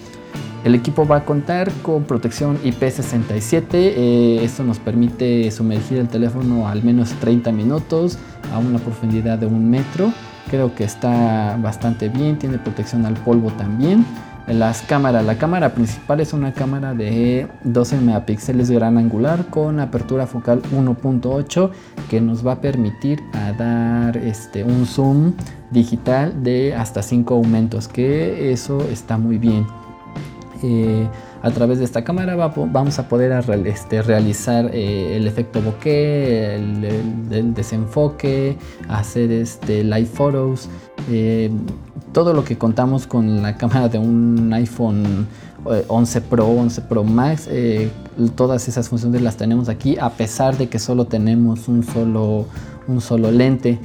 El 0.64 0.74
equipo 0.74 1.06
va 1.06 1.16
a 1.16 1.24
contar 1.24 1.72
con 1.82 2.04
protección 2.04 2.58
IP67, 2.62 3.68
eh, 3.72 4.40
esto 4.42 4.62
nos 4.62 4.78
permite 4.78 5.50
sumergir 5.50 5.98
el 5.98 6.08
teléfono 6.08 6.68
al 6.68 6.82
menos 6.82 7.12
30 7.14 7.50
minutos 7.50 8.18
a 8.52 8.58
una 8.58 8.78
profundidad 8.78 9.38
de 9.38 9.46
un 9.46 9.70
metro. 9.70 10.12
Creo 10.50 10.74
que 10.74 10.84
está 10.84 11.56
bastante 11.62 12.10
bien, 12.10 12.38
tiene 12.38 12.58
protección 12.58 13.06
al 13.06 13.14
polvo 13.14 13.50
también. 13.52 14.04
Las 14.52 14.82
cámaras, 14.82 15.24
la 15.24 15.38
cámara 15.38 15.74
principal 15.74 16.18
es 16.18 16.32
una 16.32 16.52
cámara 16.52 16.92
de 16.92 17.46
12 17.62 18.00
megapíxeles 18.00 18.68
gran 18.68 18.98
angular 18.98 19.46
con 19.46 19.78
apertura 19.78 20.26
focal 20.26 20.60
1.8 20.74 21.70
que 22.10 22.20
nos 22.20 22.44
va 22.44 22.54
a 22.54 22.60
permitir 22.60 23.22
a 23.32 23.52
dar 23.52 24.16
este, 24.16 24.64
un 24.64 24.86
zoom 24.86 25.34
digital 25.70 26.42
de 26.42 26.74
hasta 26.74 27.00
5 27.00 27.32
aumentos, 27.32 27.86
que 27.86 28.50
eso 28.52 28.80
está 28.90 29.18
muy 29.18 29.38
bien. 29.38 29.66
Eh, 30.64 31.06
a 31.42 31.50
través 31.52 31.78
de 31.78 31.84
esta 31.84 32.04
cámara 32.04 32.34
vamos 32.34 32.98
a 32.98 33.08
poder 33.08 33.32
este, 33.64 34.02
realizar 34.02 34.70
eh, 34.74 35.16
el 35.16 35.26
efecto 35.26 35.62
bokeh, 35.62 36.56
el, 36.56 37.54
desenfoque, 37.54 38.58
hacer 38.88 39.30
este, 39.32 39.82
live 39.84 40.06
photos, 40.06 40.68
eh, 41.10 41.50
todo 42.12 42.32
lo 42.32 42.44
que 42.44 42.58
contamos 42.58 43.06
con 43.06 43.42
la 43.42 43.56
cámara 43.56 43.88
de 43.88 43.98
un 43.98 44.52
iPhone 44.52 45.26
11 45.64 46.18
eh, 46.18 46.22
Pro, 46.22 46.46
11 46.46 46.82
Pro 46.82 47.04
Max, 47.04 47.48
todas 48.34 48.66
esas 48.68 48.88
funciones 48.88 49.22
las 49.22 49.36
tenemos 49.36 49.68
aquí 49.68 49.96
a 49.98 50.10
pesar 50.10 50.56
de 50.56 50.68
que 50.68 50.78
solo 50.78 51.06
tenemos 51.06 51.68
un 51.68 51.84
solo, 51.84 52.46
un 52.88 53.00
solo 53.00 53.30
lente. 53.30 53.78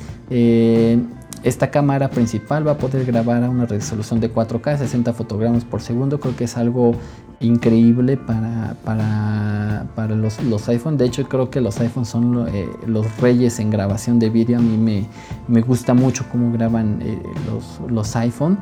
Esta 1.45 1.69
cámara 1.69 2.09
principal 2.09 2.67
va 2.67 2.71
a 2.71 2.77
poder 2.79 3.05
grabar 3.05 3.43
a 3.43 3.49
una 3.51 3.67
resolución 3.67 4.19
de 4.19 4.33
4K, 4.33 4.79
60 4.79 5.13
fotogramas 5.13 5.63
por 5.63 5.79
segundo. 5.79 6.19
Creo 6.19 6.35
que 6.35 6.45
es 6.45 6.57
algo 6.57 6.95
increíble 7.39 8.17
para, 8.17 8.75
para, 8.83 9.85
para 9.95 10.15
los, 10.15 10.41
los 10.43 10.67
iPhone. 10.69 10.97
De 10.97 11.05
hecho, 11.05 11.27
creo 11.27 11.49
que 11.49 11.61
los 11.61 11.79
iPhones 11.79 12.09
son 12.09 12.47
eh, 12.47 12.69
los 12.85 13.05
reyes 13.19 13.59
en 13.59 13.69
grabación 13.69 14.19
de 14.19 14.29
vídeo. 14.29 14.57
A 14.57 14.61
mí 14.61 14.77
me, 14.77 15.05
me 15.47 15.61
gusta 15.61 15.93
mucho 15.93 16.25
cómo 16.31 16.51
graban 16.51 16.99
eh, 17.01 17.21
los, 17.47 17.91
los 17.91 18.15
iPhone. 18.15 18.57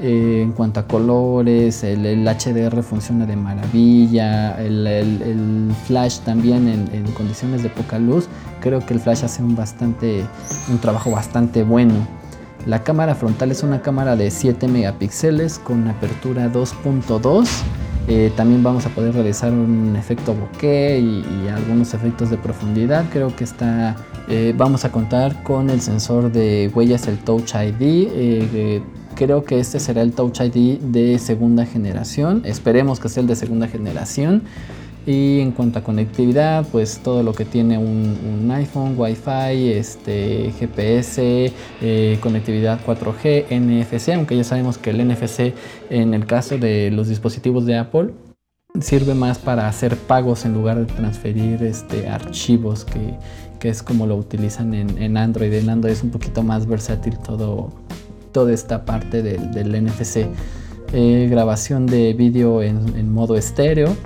Eh, 0.00 0.40
en 0.42 0.52
cuanto 0.52 0.80
a 0.80 0.86
colores, 0.88 1.84
el, 1.84 2.26
HDR 2.26 2.82
funciona 2.82 3.26
de 3.26 3.36
maravilla, 3.36 4.60
el, 4.60 4.86
el, 4.86 5.70
flash 5.86 6.20
también 6.20 6.66
en, 6.66 6.88
en, 6.92 7.04
condiciones 7.12 7.62
de 7.62 7.68
poca 7.68 7.98
luz, 7.98 8.26
creo 8.60 8.84
que 8.84 8.94
el 8.94 9.00
flash 9.00 9.22
hace 9.24 9.42
un, 9.44 9.54
bastante, 9.54 10.24
un 10.70 10.78
trabajo 10.78 11.10
bastante 11.10 11.62
bueno. 11.62 11.94
La 12.66 12.82
cámara 12.82 13.14
frontal 13.14 13.50
es 13.50 13.62
una 13.62 13.82
cámara 13.82 14.16
de 14.16 14.30
7 14.30 14.66
megapíxeles 14.66 15.58
con 15.58 15.86
apertura 15.86 16.50
2.2 16.50 17.48
eh, 18.08 18.32
también 18.36 18.62
vamos 18.62 18.84
a 18.86 18.88
poder 18.88 19.14
realizar 19.14 19.52
un 19.52 19.94
efecto 19.96 20.34
bokeh 20.34 20.98
y, 20.98 21.48
algunos 21.48 21.94
efectos 21.94 22.30
de 22.30 22.36
profundidad. 22.36 23.04
Creo 23.10 23.34
que 23.34 23.44
está, 23.44 23.96
eh, 24.28 24.54
vamos 24.56 24.84
a 24.84 24.90
contar 24.90 25.42
con 25.42 25.70
el 25.70 25.80
sensor 25.80 26.32
de 26.32 26.70
huellas, 26.74 27.06
el 27.06 27.18
Touch 27.18 27.54
ID. 27.54 27.76
Eh, 27.80 28.82
creo 29.14 29.44
que 29.44 29.60
este 29.60 29.78
será 29.78 30.02
el 30.02 30.12
Touch 30.12 30.40
ID 30.40 30.78
de 30.80 31.18
segunda 31.18 31.64
generación. 31.66 32.42
Esperemos 32.44 32.98
que 32.98 33.08
sea 33.08 33.20
el 33.20 33.26
de 33.28 33.36
segunda 33.36 33.68
generación. 33.68 34.42
Y 35.04 35.40
en 35.40 35.50
cuanto 35.50 35.80
a 35.80 35.82
conectividad, 35.82 36.64
pues 36.70 37.00
todo 37.02 37.24
lo 37.24 37.32
que 37.32 37.44
tiene 37.44 37.76
un, 37.76 38.50
iPhone, 38.52 38.94
Wi-Fi, 38.96 39.72
este, 39.72 40.52
GPS, 40.58 41.52
eh, 41.80 42.18
conectividad 42.20 42.78
4G, 42.84 43.46
NFC, 43.50 44.10
aunque 44.10 44.36
ya 44.36 44.44
sabemos 44.44 44.78
que 44.78 44.90
el 44.90 45.08
NFC 45.08 45.54
en 45.90 46.14
el 46.14 46.26
caso 46.26 46.58
de 46.58 46.90
los 46.90 47.08
dispositivos 47.08 47.66
de 47.66 47.78
Apple 47.78 48.10
sirve 48.80 49.14
más 49.14 49.38
para 49.38 49.68
hacer 49.68 49.96
pagos 49.96 50.44
en 50.44 50.54
lugar 50.54 50.78
de 50.78 50.84
transferir 50.84 51.62
este, 51.62 52.08
archivos, 52.08 52.84
que, 52.84 53.16
es 53.68 53.82
como 53.82 54.06
lo 54.06 54.16
utilizan 54.16 54.74
en, 54.74 55.16
Android. 55.16 55.52
En 55.52 55.70
Android 55.70 55.92
es 55.92 56.02
un 56.02 56.10
poquito 56.10 56.42
más 56.42 56.66
versátil 56.66 57.16
todo, 57.18 57.72
toda 58.32 58.52
esta 58.52 58.84
parte 58.84 59.22
del, 59.22 59.84
NFC. 59.84 60.26
Eh, 60.92 61.28
grabación 61.30 61.86
de 61.86 62.12
vídeo 62.12 62.60
en, 62.60 62.96
en 62.96 63.12
modo 63.12 63.36
estéreo 63.36 63.96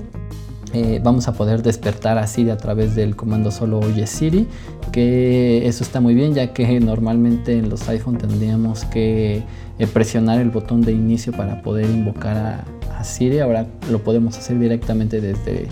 eh, 0.72 1.00
vamos 1.02 1.28
a 1.28 1.32
poder 1.32 1.62
despertar 1.62 2.18
a 2.18 2.26
Siri 2.26 2.50
a 2.50 2.56
través 2.56 2.94
del 2.94 3.14
comando 3.16 3.50
solo 3.50 3.78
oye 3.78 4.06
Siri, 4.06 4.46
que 4.92 5.66
eso 5.66 5.84
está 5.84 6.00
muy 6.00 6.14
bien 6.14 6.34
ya 6.34 6.52
que 6.52 6.80
normalmente 6.80 7.56
en 7.56 7.68
los 7.68 7.88
iPhone 7.88 8.18
tendríamos 8.18 8.84
que 8.84 9.42
eh, 9.78 9.86
presionar 9.86 10.40
el 10.40 10.50
botón 10.50 10.82
de 10.82 10.92
inicio 10.92 11.32
para 11.32 11.62
poder 11.62 11.88
invocar 11.88 12.36
a, 12.36 12.64
a 12.98 13.04
Siri, 13.04 13.38
ahora 13.38 13.66
lo 13.90 14.02
podemos 14.02 14.36
hacer 14.36 14.58
directamente 14.58 15.20
desde 15.20 15.68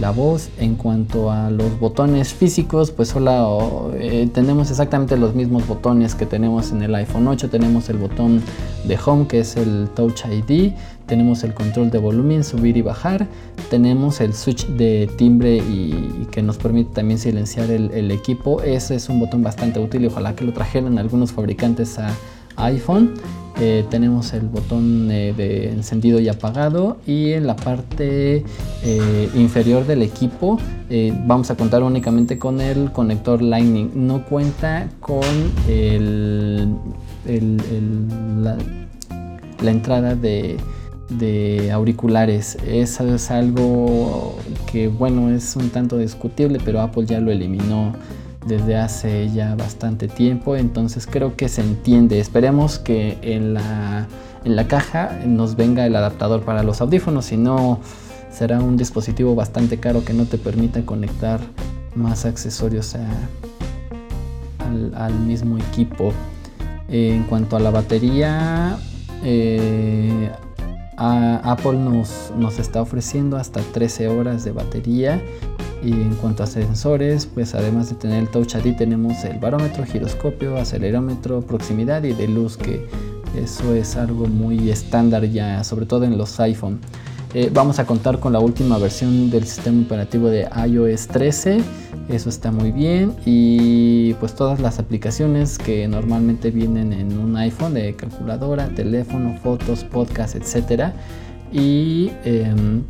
la 0.00 0.10
voz. 0.10 0.50
En 0.58 0.76
cuanto 0.76 1.30
a 1.30 1.50
los 1.50 1.78
botones 1.78 2.34
físicos, 2.34 2.90
pues 2.90 3.08
solo 3.08 3.92
eh, 3.94 4.28
tenemos 4.32 4.70
exactamente 4.70 5.16
los 5.16 5.34
mismos 5.34 5.66
botones 5.66 6.14
que 6.14 6.26
tenemos 6.26 6.72
en 6.72 6.82
el 6.82 6.94
iPhone 6.94 7.28
8. 7.28 7.50
Tenemos 7.50 7.88
el 7.88 7.98
botón 7.98 8.42
de 8.84 8.98
Home 9.04 9.26
que 9.26 9.40
es 9.40 9.56
el 9.56 9.88
Touch 9.94 10.24
ID, 10.24 10.72
tenemos 11.06 11.44
el 11.44 11.54
control 11.54 11.90
de 11.90 11.98
volumen, 11.98 12.42
subir 12.44 12.76
y 12.76 12.82
bajar, 12.82 13.26
tenemos 13.70 14.20
el 14.20 14.34
switch 14.34 14.66
de 14.66 15.10
timbre 15.16 15.56
y, 15.56 16.26
que 16.30 16.42
nos 16.42 16.56
permite 16.56 16.94
también 16.94 17.18
silenciar 17.18 17.70
el, 17.70 18.10
equipo. 18.10 18.62
Ese 18.62 18.94
es 18.94 19.08
un 19.08 19.20
botón 19.20 19.42
bastante 19.42 19.78
útil 19.78 20.04
y 20.04 20.06
ojalá 20.06 20.34
que 20.34 20.44
lo 20.44 20.52
trajeran 20.52 20.98
algunos 20.98 21.32
fabricantes 21.32 21.98
a 21.98 22.14
iPhone. 22.56 23.14
Eh, 23.60 23.84
tenemos 23.90 24.32
el 24.32 24.48
botón 24.48 25.10
eh, 25.10 25.34
de 25.36 25.70
encendido 25.70 26.18
y 26.18 26.28
apagado 26.28 26.96
y 27.06 27.32
en 27.32 27.46
la 27.46 27.54
parte 27.54 28.44
eh, 28.82 29.30
inferior 29.36 29.86
del 29.86 30.02
equipo 30.02 30.58
vamos 31.26 31.50
a 31.50 31.56
contar 31.56 31.82
únicamente 31.82 32.38
con 32.38 32.60
el 32.60 32.92
conector 32.92 33.40
Lightning. 33.40 33.90
No 33.94 34.24
cuenta 34.24 34.88
con 35.00 35.22
la, 38.42 38.58
entrada 39.70 40.14
de, 40.14 40.56
de 41.08 41.72
auriculares. 41.72 42.58
Eso 42.66 43.14
es 43.14 43.30
algo 43.30 44.36
que 44.70 44.88
bueno 44.88 45.30
es 45.30 45.56
un 45.56 45.70
tanto 45.70 45.96
discutible, 45.98 46.58
pero 46.62 46.80
Apple 46.80 47.06
ya 47.06 47.20
lo 47.20 47.30
eliminó 47.30 47.92
desde 48.46 48.76
hace 48.76 49.30
ya 49.30 49.54
bastante 49.54 50.08
tiempo, 50.08 50.56
entonces 50.56 51.06
creo 51.06 51.36
que 51.36 51.48
se 51.48 51.62
entiende. 51.62 52.20
Esperemos 52.20 52.78
que 52.78 53.18
en 53.22 53.54
la, 53.54 54.08
en 54.44 54.56
la 54.56 54.66
caja 54.66 55.20
nos 55.26 55.56
venga 55.56 55.86
el 55.86 55.94
adaptador 55.96 56.42
para 56.42 56.62
los 56.62 56.80
audífonos, 56.80 57.26
si 57.26 57.36
no 57.36 57.80
será 58.32 58.60
un 58.60 58.76
dispositivo 58.76 59.34
bastante 59.34 59.78
caro 59.78 60.04
que 60.04 60.14
no 60.14 60.24
te 60.24 60.38
permita 60.38 60.84
conectar 60.84 61.40
más 61.94 62.24
accesorios 62.24 62.96
al, 64.96 65.14
mismo 65.14 65.58
equipo. 65.58 66.12
en 66.88 67.24
cuanto 67.24 67.56
a 67.56 67.60
la 67.60 67.70
batería, 67.70 68.78
eh, 69.22 70.30
Apple 70.96 71.74
nos, 71.74 72.32
nos, 72.36 72.58
está 72.58 72.80
ofreciendo 72.80 73.36
hasta 73.36 73.60
13 73.60 74.08
horas 74.08 74.44
de 74.44 74.52
batería 74.52 75.20
y 75.82 75.92
en 75.92 76.14
cuanto 76.14 76.42
a 76.42 76.46
sensores, 76.46 77.26
pues 77.26 77.54
además 77.54 77.90
de 77.90 77.96
tener 77.96 78.20
el 78.20 78.28
Touch 78.28 78.54
ID 78.54 78.76
tenemos 78.76 79.24
el 79.24 79.38
barómetro, 79.38 79.84
giroscopio, 79.84 80.56
acelerómetro, 80.56 81.42
proximidad 81.42 82.04
y 82.04 82.12
de 82.12 82.28
luz, 82.28 82.56
que 82.56 82.86
eso 83.36 83.74
es 83.74 83.96
algo 83.96 84.26
muy 84.26 84.70
estándar 84.70 85.24
ya, 85.24 85.64
sobre 85.64 85.86
todo 85.86 86.04
en 86.04 86.16
los 86.16 86.38
iPhone. 86.40 86.80
Eh, 87.34 87.50
vamos 87.52 87.78
a 87.78 87.86
contar 87.86 88.20
con 88.20 88.34
la 88.34 88.40
última 88.40 88.76
versión 88.76 89.30
del 89.30 89.44
sistema 89.44 89.82
operativo 89.82 90.28
de 90.28 90.46
iOS 90.68 91.08
13, 91.08 91.62
eso 92.10 92.28
está 92.28 92.52
muy 92.52 92.72
bien. 92.72 93.14
Y 93.24 94.12
pues 94.14 94.34
todas 94.34 94.60
las 94.60 94.78
aplicaciones 94.78 95.56
que 95.56 95.88
normalmente 95.88 96.50
vienen 96.50 96.92
en 96.92 97.18
un 97.18 97.36
iPhone 97.38 97.72
de 97.72 97.94
calculadora, 97.94 98.68
teléfono, 98.68 99.34
fotos, 99.42 99.82
podcast, 99.84 100.34
etcétera. 100.34 100.92
Y 101.52 102.10
em, 102.24 102.82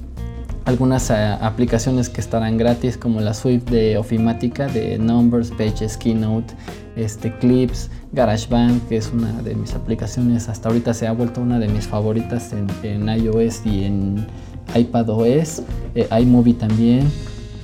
algunas 0.65 1.11
eh, 1.11 1.15
aplicaciones 1.41 2.09
que 2.09 2.21
estarán 2.21 2.57
gratis 2.57 2.97
como 2.97 3.21
la 3.21 3.35
suite 3.35 3.71
de 3.71 3.99
ofimática 3.99 4.67
de 4.69 4.99
Numbers, 4.99 5.51
Pages, 5.51 5.97
Keynote, 5.97 6.55
este, 6.97 7.35
Clips, 7.39 7.91
GarageBand, 8.13 8.87
que 8.89 8.97
es 8.97 9.11
una 9.13 9.33
de 9.43 9.55
mis 9.55 9.75
aplicaciones, 9.75 10.49
hasta 10.49 10.69
ahorita 10.69 10.95
se 10.95 11.07
ha 11.07 11.13
vuelto 11.13 11.41
una 11.41 11.59
de 11.59 11.69
mis 11.69 11.87
favoritas 11.87 12.53
en, 12.83 13.09
iOS 13.09 13.67
y 13.67 13.85
en 13.85 14.27
iPadOS, 14.75 15.63
eh, 15.95 16.09
iMovie 16.21 16.55
también, 16.55 17.11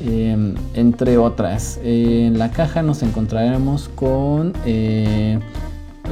em, 0.00 0.55
entre 0.75 1.19
otras. 1.19 1.78
en 1.83 2.38
la 2.38 2.50
caja 2.50 2.83
nos 2.83 3.02
encontraremos 3.02 3.88
con 3.95 4.55
eh, 4.64 5.38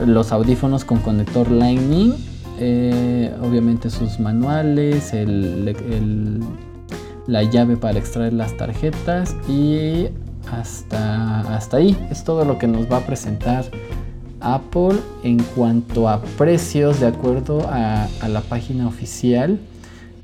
los 0.05 0.33
audífonos 0.33 0.85
con 0.85 0.99
conector 0.99 1.50
Lightning, 1.50 2.14
eh, 2.59 3.35
obviamente 3.43 3.90
sus 3.90 4.19
manuales, 4.21 5.12
la 7.26 7.42
llave 7.42 7.76
para 7.76 7.99
extraer 7.99 8.33
las 8.33 8.56
tarjetas 8.56 9.37
y 9.49 10.09
hasta, 10.50 11.40
hasta 11.54 11.78
ahí 11.78 11.97
es 12.11 12.25
todo 12.25 12.45
lo 12.45 12.59
que 12.59 12.66
nos 12.66 12.90
va 12.90 12.99
a 12.99 13.06
presentar 13.06 13.64
Apple 14.40 14.99
en 15.23 15.42
cuanto 15.56 16.09
a 16.09 16.23
precios 16.23 17.00
de 17.00 17.09
acuerdo 17.09 17.66
a, 17.68 18.09
la 18.28 18.40
página 18.42 18.87
oficial. 18.87 19.59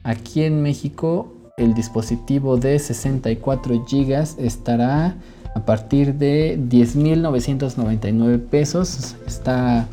Aquí 0.05 0.43
en 0.43 0.63
México 0.63 1.33
el 1.57 1.75
dispositivo 1.75 2.57
de 2.57 2.79
64 2.79 3.85
GB 3.85 4.39
estará 4.39 5.17
a 5.55 5.61
partir 5.65 6.15
de 6.15 6.59
10.999 6.59 8.41
pesos. 8.41 9.17
Está, 9.27 9.87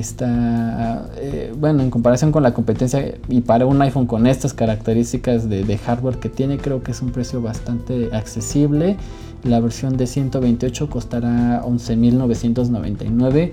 está 0.00 1.08
eh, 1.16 1.52
bueno, 1.56 1.82
en 1.82 1.90
comparación 1.90 2.32
con 2.32 2.42
la 2.42 2.52
competencia 2.54 3.14
y 3.28 3.40
para 3.40 3.66
un 3.66 3.80
iPhone 3.82 4.06
con 4.06 4.26
estas 4.26 4.54
características 4.54 5.48
de, 5.48 5.78
hardware 5.78 6.18
que 6.18 6.28
tiene, 6.28 6.58
creo 6.58 6.82
que 6.82 6.90
es 6.92 7.02
un 7.02 7.10
precio 7.10 7.42
bastante 7.42 8.10
accesible. 8.12 8.96
La 9.44 9.60
versión 9.60 9.96
de 9.96 10.06
128 10.06 10.90
costará 10.90 11.62
11.999 11.64 13.52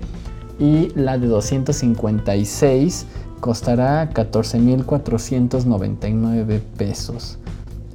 y 0.58 0.88
la 0.94 1.18
de 1.18 1.26
256 1.26 3.06
costará 3.40 4.10
14.499 4.10 6.60
pesos. 6.76 7.38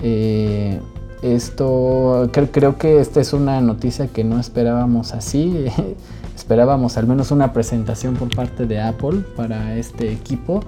Eh, 0.02 0.80
esto 1.22 2.30
creo, 2.32 2.78
que 2.78 3.02
esta 3.02 3.20
es 3.20 3.34
una 3.34 3.60
noticia 3.60 4.08
que 4.08 4.24
no 4.24 4.40
esperábamos 4.40 5.14
así. 5.14 5.66
esperábamos 6.50 6.98
al 6.98 7.06
menos 7.06 7.30
una 7.30 7.54
presentación 7.54 8.16
por 8.16 8.36
parte 8.36 8.66
de 8.66 8.82
Apple 8.82 9.20
para 9.36 9.76
este 9.76 10.12
equipo. 10.12 10.62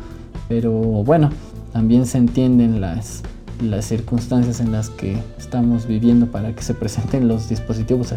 Pero 0.47 0.71
bueno, 0.71 1.31
también 1.73 2.05
se 2.05 2.19
entienden 2.19 2.79
las, 2.79 3.23
las 3.59 3.85
circunstancias 3.85 4.59
en 4.59 4.71
las 4.71 4.91
que 4.91 5.17
estamos 5.39 5.88
viviendo 5.88 6.27
para 6.27 6.53
que 6.53 6.61
se 6.61 6.75
presenten 6.75 7.27
los 7.27 7.50
dispositivos. 7.50 8.13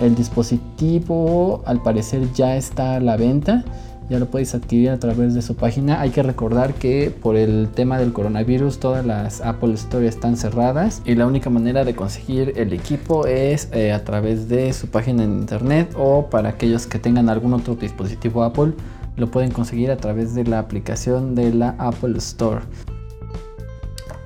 El 0.00 0.14
dispositivo 0.14 1.62
al 1.66 1.82
parecer 1.82 2.32
ya 2.32 2.56
está 2.56 2.94
a 2.94 3.00
la 3.00 3.18
venta, 3.18 3.62
ya 4.12 4.18
lo 4.18 4.26
puedes 4.26 4.54
adquirir 4.54 4.90
a 4.90 4.98
través 4.98 5.32
de 5.32 5.40
su 5.40 5.56
página. 5.56 6.02
Hay 6.02 6.10
que 6.10 6.22
recordar 6.22 6.74
que 6.74 7.10
por 7.10 7.34
el 7.36 7.70
tema 7.74 7.98
del 7.98 8.12
coronavirus 8.12 8.78
todas 8.78 9.06
las 9.06 9.40
Apple 9.40 9.72
Store 9.72 10.06
están 10.06 10.36
cerradas 10.36 11.00
y 11.06 11.14
la 11.14 11.26
única 11.26 11.48
manera 11.48 11.84
de 11.84 11.94
conseguir 11.94 12.52
el 12.56 12.74
equipo 12.74 13.26
es 13.26 13.70
eh, 13.72 13.90
a 13.90 14.04
través 14.04 14.50
de 14.50 14.74
su 14.74 14.88
página 14.88 15.24
en 15.24 15.32
internet 15.32 15.94
o 15.96 16.28
para 16.28 16.50
aquellos 16.50 16.86
que 16.86 16.98
tengan 16.98 17.30
algún 17.30 17.54
otro 17.54 17.74
dispositivo 17.74 18.44
Apple 18.44 18.74
lo 19.16 19.30
pueden 19.30 19.50
conseguir 19.50 19.90
a 19.90 19.96
través 19.96 20.34
de 20.34 20.44
la 20.44 20.58
aplicación 20.58 21.34
de 21.34 21.54
la 21.54 21.74
Apple 21.78 22.18
Store. 22.18 22.60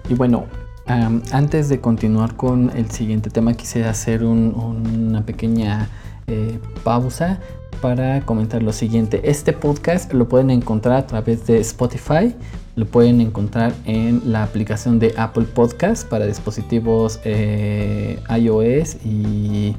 Y 0.08 0.14
bueno, 0.14 0.46
antes 0.86 1.68
de 1.68 1.80
continuar 1.80 2.34
con 2.36 2.70
el 2.76 2.90
siguiente 2.90 3.30
tema, 3.30 3.54
quisiera 3.54 3.90
hacer 3.90 4.24
una 4.24 5.24
pequeña 5.24 5.88
eh, 6.28 6.58
pausa 6.82 7.40
para 7.80 8.20
comentar 8.22 8.62
lo 8.62 8.72
siguiente. 8.72 9.20
Este 9.24 9.52
podcast 9.52 10.12
lo 10.12 10.28
pueden 10.28 10.50
encontrar 10.50 10.96
a 10.96 11.06
través 11.06 11.46
de 11.46 11.58
Spotify, 11.60 12.34
lo 12.74 12.86
pueden 12.86 13.20
encontrar 13.20 13.72
en 13.84 14.22
la 14.32 14.42
aplicación 14.42 14.98
de 14.98 15.14
Apple 15.16 15.44
Podcast 15.44 16.08
para 16.08 16.26
dispositivos 16.26 17.20
eh, 17.24 18.20
iOS 18.28 18.96
y 19.04 19.74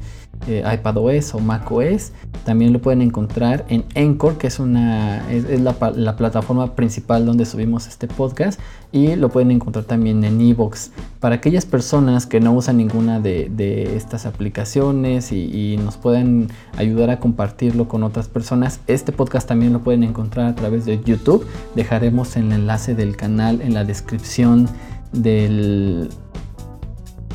eh, 0.48 0.64
iPadOS 0.74 1.34
o 1.34 1.40
macOS. 1.40 2.12
También 2.46 2.72
lo 2.72 2.82
pueden 2.82 3.02
encontrar 3.02 3.66
en 3.70 3.84
Encore, 3.96 4.38
que 4.38 4.48
es, 4.48 4.60
una, 4.60 5.30
es, 5.32 5.60
la, 5.60 6.16
plataforma 6.16 6.76
principal 6.76 7.26
donde 7.26 7.46
subimos 7.46 7.88
este 7.88 8.08
podcast. 8.08 8.60
Y 8.92 9.16
lo 9.16 9.30
pueden 9.30 9.52
encontrar 9.52 9.86
también 9.86 10.24
en 10.24 10.40
Evox. 10.40 10.92
Para 11.20 11.36
aquellas 11.36 11.66
personas 11.66 12.26
que 12.26 12.40
no 12.40 12.54
usan 12.54 12.78
ninguna 12.78 13.20
de, 13.20 13.96
estas 13.96 14.26
aplicaciones 14.26 15.32
y, 15.32 15.74
y, 15.74 15.78
nos 15.78 15.98
pueden 15.98 16.50
ayudar 16.78 17.10
a 17.10 17.20
compartirlo 17.20 17.88
con 17.88 18.04
otras 18.04 18.30
personas, 18.30 18.80
este 18.88 19.12
podcast 19.12 19.48
también 19.48 19.74
lo 19.74 19.82
pueden 19.82 20.04
encontrar 20.04 20.46
a 20.46 20.56
través 20.56 20.86
de 20.86 21.02
YouTube. 21.04 21.46
Dejaremos 21.76 22.38
el 22.38 22.52
enlace 22.52 22.96
del 22.96 23.18
canal 23.18 23.62
en 23.62 23.74
la 23.74 23.84
descripción 23.84 24.70
del 25.12 26.10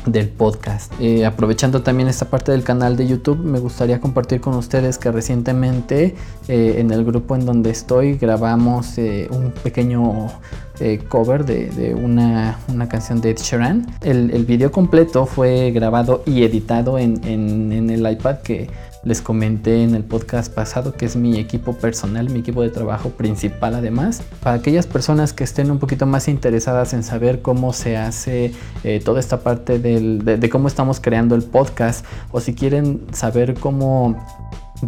del 0.05 0.29
podcast. 0.29 0.91
Eh, 0.99 1.25
aprovechando 1.25 1.81
también 1.81 2.09
esta 2.09 2.29
parte 2.29 2.51
del 2.51 2.63
canal 2.63 2.95
de 2.97 3.07
YouTube, 3.07 3.39
me 3.39 3.59
gustaría 3.59 3.99
compartir 3.99 4.41
con 4.41 4.55
ustedes 4.55 4.97
que 4.97 5.11
recientemente 5.11 6.15
eh, 6.47 6.75
en 6.77 6.91
el 6.91 7.05
grupo 7.05 7.35
en 7.35 7.45
donde 7.45 7.69
estoy 7.69 8.17
grabamos 8.17 8.97
eh, 8.97 9.27
un 9.31 9.51
pequeño 9.51 10.29
cover 11.07 11.45
de, 11.45 11.95
una, 11.95 12.57
canción 12.89 13.21
de 13.21 13.29
Ed 13.31 13.37
Sheeran. 13.37 13.85
El, 14.01 14.31
el, 14.31 14.43
video 14.43 14.71
completo 14.71 15.25
fue 15.25 15.71
grabado 15.71 16.23
y 16.25 16.43
editado 16.43 16.97
en, 16.97 17.23
en 17.23 17.89
el 17.89 18.11
iPad 18.11 18.39
que 18.39 18.69
les 19.03 19.21
comenté 19.21 19.83
en 19.83 19.95
el 19.95 20.03
podcast 20.03 20.53
pasado 20.53 20.93
que 20.93 21.05
es 21.05 21.15
mi 21.15 21.37
equipo 21.39 21.73
personal, 21.73 22.29
mi 22.29 22.39
equipo 22.39 22.61
de 22.61 22.69
trabajo 22.69 23.09
principal 23.09 23.75
además. 23.75 24.21
Para 24.41 24.57
aquellas 24.57 24.87
personas 24.87 25.33
que 25.33 25.43
estén 25.43 25.71
un 25.71 25.79
poquito 25.79 26.05
más 26.05 26.27
interesadas 26.27 26.93
en 26.93 27.03
saber 27.03 27.41
cómo 27.41 27.73
se 27.73 27.97
hace 27.97 28.53
eh, 28.83 29.01
toda 29.03 29.19
esta 29.19 29.41
parte 29.41 29.79
de 29.79 30.49
cómo 30.49 30.67
estamos 30.67 30.99
creando 30.99 31.35
el 31.35 31.43
podcast 31.43 32.05
o 32.31 32.39
si 32.39 32.53
quieren 32.53 33.01
saber 33.11 33.55
cómo 33.55 34.15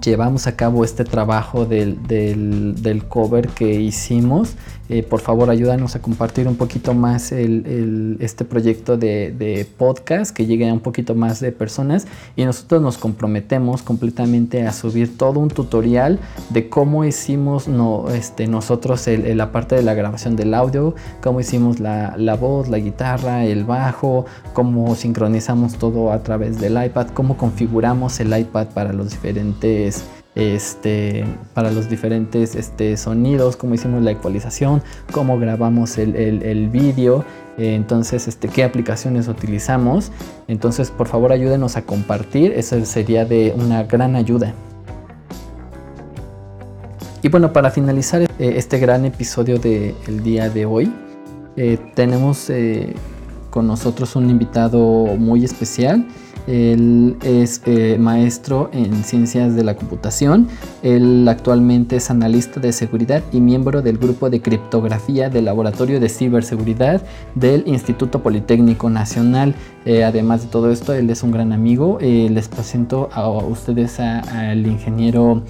llevamos 0.02 0.48
a 0.48 0.56
cabo 0.56 0.84
este 0.84 1.04
trabajo 1.04 1.66
del, 1.66 3.04
cover 3.08 3.50
que 3.50 3.74
hicimos. 3.82 4.56
Eh, 4.88 5.02
por 5.02 5.20
favor, 5.20 5.50
ayúdanos 5.50 5.96
a 5.96 6.02
compartir 6.02 6.48
un 6.48 6.58
poquito 6.58 6.94
más 6.94 7.32
este 7.32 8.46
proyecto 8.46 8.98
de, 8.98 9.68
podcast, 9.78 10.36
que 10.36 10.46
llegue 10.46 10.70
a 10.70 10.74
un 10.74 10.80
poquito 10.80 11.16
más 11.16 11.40
de 11.40 11.52
personas. 11.52 12.08
Y 12.36 12.46
nosotros 12.46 12.82
nos 12.82 12.98
comprometemos 12.98 13.82
completamente 13.82 14.68
a 14.68 14.74
subir 14.74 15.18
todo 15.18 15.40
un 15.40 15.50
tutorial 15.50 16.20
de 16.50 16.70
cómo 16.70 17.04
hicimos 17.04 17.68
no, 17.68 18.10
este, 18.10 18.48
nosotros 18.48 19.08
la 19.08 19.52
parte 19.52 19.76
de 19.76 19.82
la 19.82 19.94
grabación 19.94 20.36
del 20.36 20.54
audio, 20.54 20.96
cómo 21.22 21.40
hicimos 21.40 21.80
la, 21.80 22.16
la 22.18 22.36
voz, 22.36 22.70
la 22.70 22.78
guitarra, 22.78 23.46
el 23.46 23.64
bajo, 23.64 24.26
cómo 24.54 24.96
sincronizamos 24.96 25.76
todo 25.76 26.12
a 26.12 26.22
través 26.22 26.60
del 26.60 26.84
iPad, 26.84 27.08
cómo 27.08 27.38
configuramos 27.38 28.20
el 28.20 28.38
iPad 28.38 28.68
para 28.68 28.94
los 28.94 29.10
diferentes 29.12 29.85
este, 30.36 31.24
para 31.54 31.72
los 31.72 31.90
diferentes 31.90 32.56
este, 32.56 32.98
sonidos, 32.98 33.56
cómo 33.56 33.74
hicimos 33.74 34.04
la 34.04 34.12
ecualización, 34.12 34.84
cómo 35.12 35.40
grabamos 35.40 35.98
el, 35.98 36.16
el, 36.16 36.70
vídeo, 36.70 37.24
eh, 37.58 37.74
entonces 37.74 38.28
este, 38.28 38.50
qué 38.50 38.64
aplicaciones 38.64 39.28
utilizamos. 39.28 40.12
Entonces 40.48 40.92
por 40.92 41.08
favor 41.08 41.32
ayúdenos 41.32 41.78
a 41.78 41.84
compartir, 41.84 42.52
eso 42.52 42.84
sería 42.86 43.26
de 43.26 43.54
una 43.58 43.84
gran 43.84 44.16
ayuda. 44.16 44.54
Y 47.24 47.30
bueno, 47.30 47.54
para 47.54 47.72
finalizar 47.72 48.22
eh, 48.22 48.28
este 48.38 48.78
gran 48.78 49.06
episodio 49.06 49.58
del 49.58 50.22
día 50.22 50.50
de 50.50 50.66
hoy, 50.66 50.94
eh, 51.56 51.80
tenemos 51.96 52.52
con 53.50 53.68
nosotros 53.68 54.18
un 54.18 54.30
invitado 54.30 54.80
muy 55.18 55.46
especial 55.46 56.06
él 56.48 57.18
es 57.24 57.62
eh, 57.66 57.98
maestro 58.00 58.70
en 58.74 59.04
ciencias 59.04 59.56
de 59.56 59.64
la 59.64 59.76
computación. 59.76 60.48
Él 60.84 61.28
actualmente 61.28 61.96
es 61.96 62.10
analista 62.10 62.60
de 62.60 62.72
seguridad 62.72 63.24
y 63.32 63.42
miembro 63.42 63.82
del 63.82 63.98
grupo 63.98 64.30
de 64.30 64.42
criptografía 64.42 65.30
del 65.30 65.46
Laboratorio 65.46 66.00
de 66.00 66.10
Ciberseguridad 66.10 67.02
del 67.34 67.64
Instituto 67.66 68.22
Politécnico 68.22 68.90
Nacional. 68.90 69.56
Eh, 69.86 70.04
además 70.04 70.44
de 70.44 70.50
todo 70.50 70.72
esto, 70.72 70.94
él 70.94 71.10
es 71.10 71.24
un 71.24 71.32
gran 71.32 71.52
amigo. 71.52 71.98
Eh, 72.02 72.30
les 72.32 72.48
presento 72.48 73.10
a 73.14 73.28
ustedes 73.30 74.00
al 74.00 74.66
ingeniero 74.66 75.42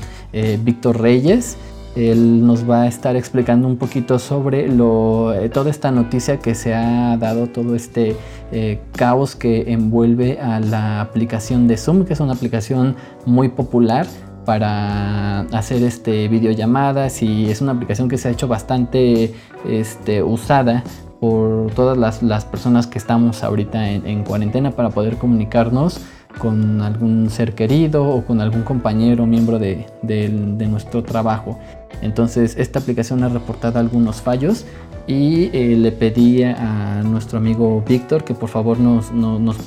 Víctor 0.63 0.99
Reyes. 0.99 1.57
Él 1.95 2.45
nos 2.45 2.69
va 2.69 2.83
a 2.83 2.87
estar 2.87 3.15
explicando 3.15 3.67
un 3.67 3.77
poquito 3.77 4.19
sobre 4.19 4.65
eh, 4.65 5.49
toda 5.49 5.69
esta 5.69 5.91
noticia 5.91 6.37
que 6.39 6.53
se 6.53 6.73
ha 6.73 7.15
dado, 7.17 7.47
todo 7.47 7.75
este 7.75 8.15
eh, 8.51 8.79
caos 8.93 9.35
que 9.35 9.71
envuelve 9.71 10.39
a 10.39 10.59
la 10.59 11.01
aplicación 11.01 11.67
de 11.67 11.77
Zoom, 11.77 12.03
que 12.05 12.13
es 12.13 12.19
una 12.19 12.33
aplicación 12.33 12.95
muy 13.25 13.49
popular 13.49 14.05
para 14.45 15.41
hacer 15.51 15.83
este 15.83 16.27
videollamadas 16.27 17.21
y 17.23 17.49
es 17.49 17.61
una 17.61 17.71
aplicación 17.71 18.07
que 18.07 18.17
se 18.17 18.27
ha 18.27 18.31
hecho 18.31 18.47
bastante 18.47 19.33
este, 19.67 20.21
usada 20.21 20.83
por 21.19 21.71
todas 21.71 22.21
las, 22.21 22.45
personas 22.45 22.87
que 22.87 22.97
estamos 22.97 23.43
ahorita 23.43 23.89
en, 23.89 24.23
cuarentena 24.23 24.71
para 24.71 24.89
poder 24.89 25.17
comunicarnos 25.17 25.99
con 26.37 26.81
algún 26.81 27.29
ser 27.29 27.55
querido 27.55 28.07
o 28.07 28.25
con 28.25 28.41
algún 28.41 28.63
compañero 28.63 29.25
miembro 29.25 29.57
de, 29.57 29.87
nuestro 30.69 31.03
trabajo. 31.03 31.57
Entonces 32.01 32.55
esta 32.57 32.79
aplicación 32.79 33.23
ha 33.23 33.29
reportado 33.29 33.79
algunos 33.79 34.21
fallos 34.21 34.65
y 35.07 35.49
eh, 35.53 35.75
le 35.77 35.91
pedí 35.91 36.43
a 36.43 37.03
nuestro 37.03 37.37
amigo 37.37 37.83
Víctor 37.87 38.23
que 38.23 38.33
por 38.33 38.49
favor 38.49 38.79
nos, 38.79 39.05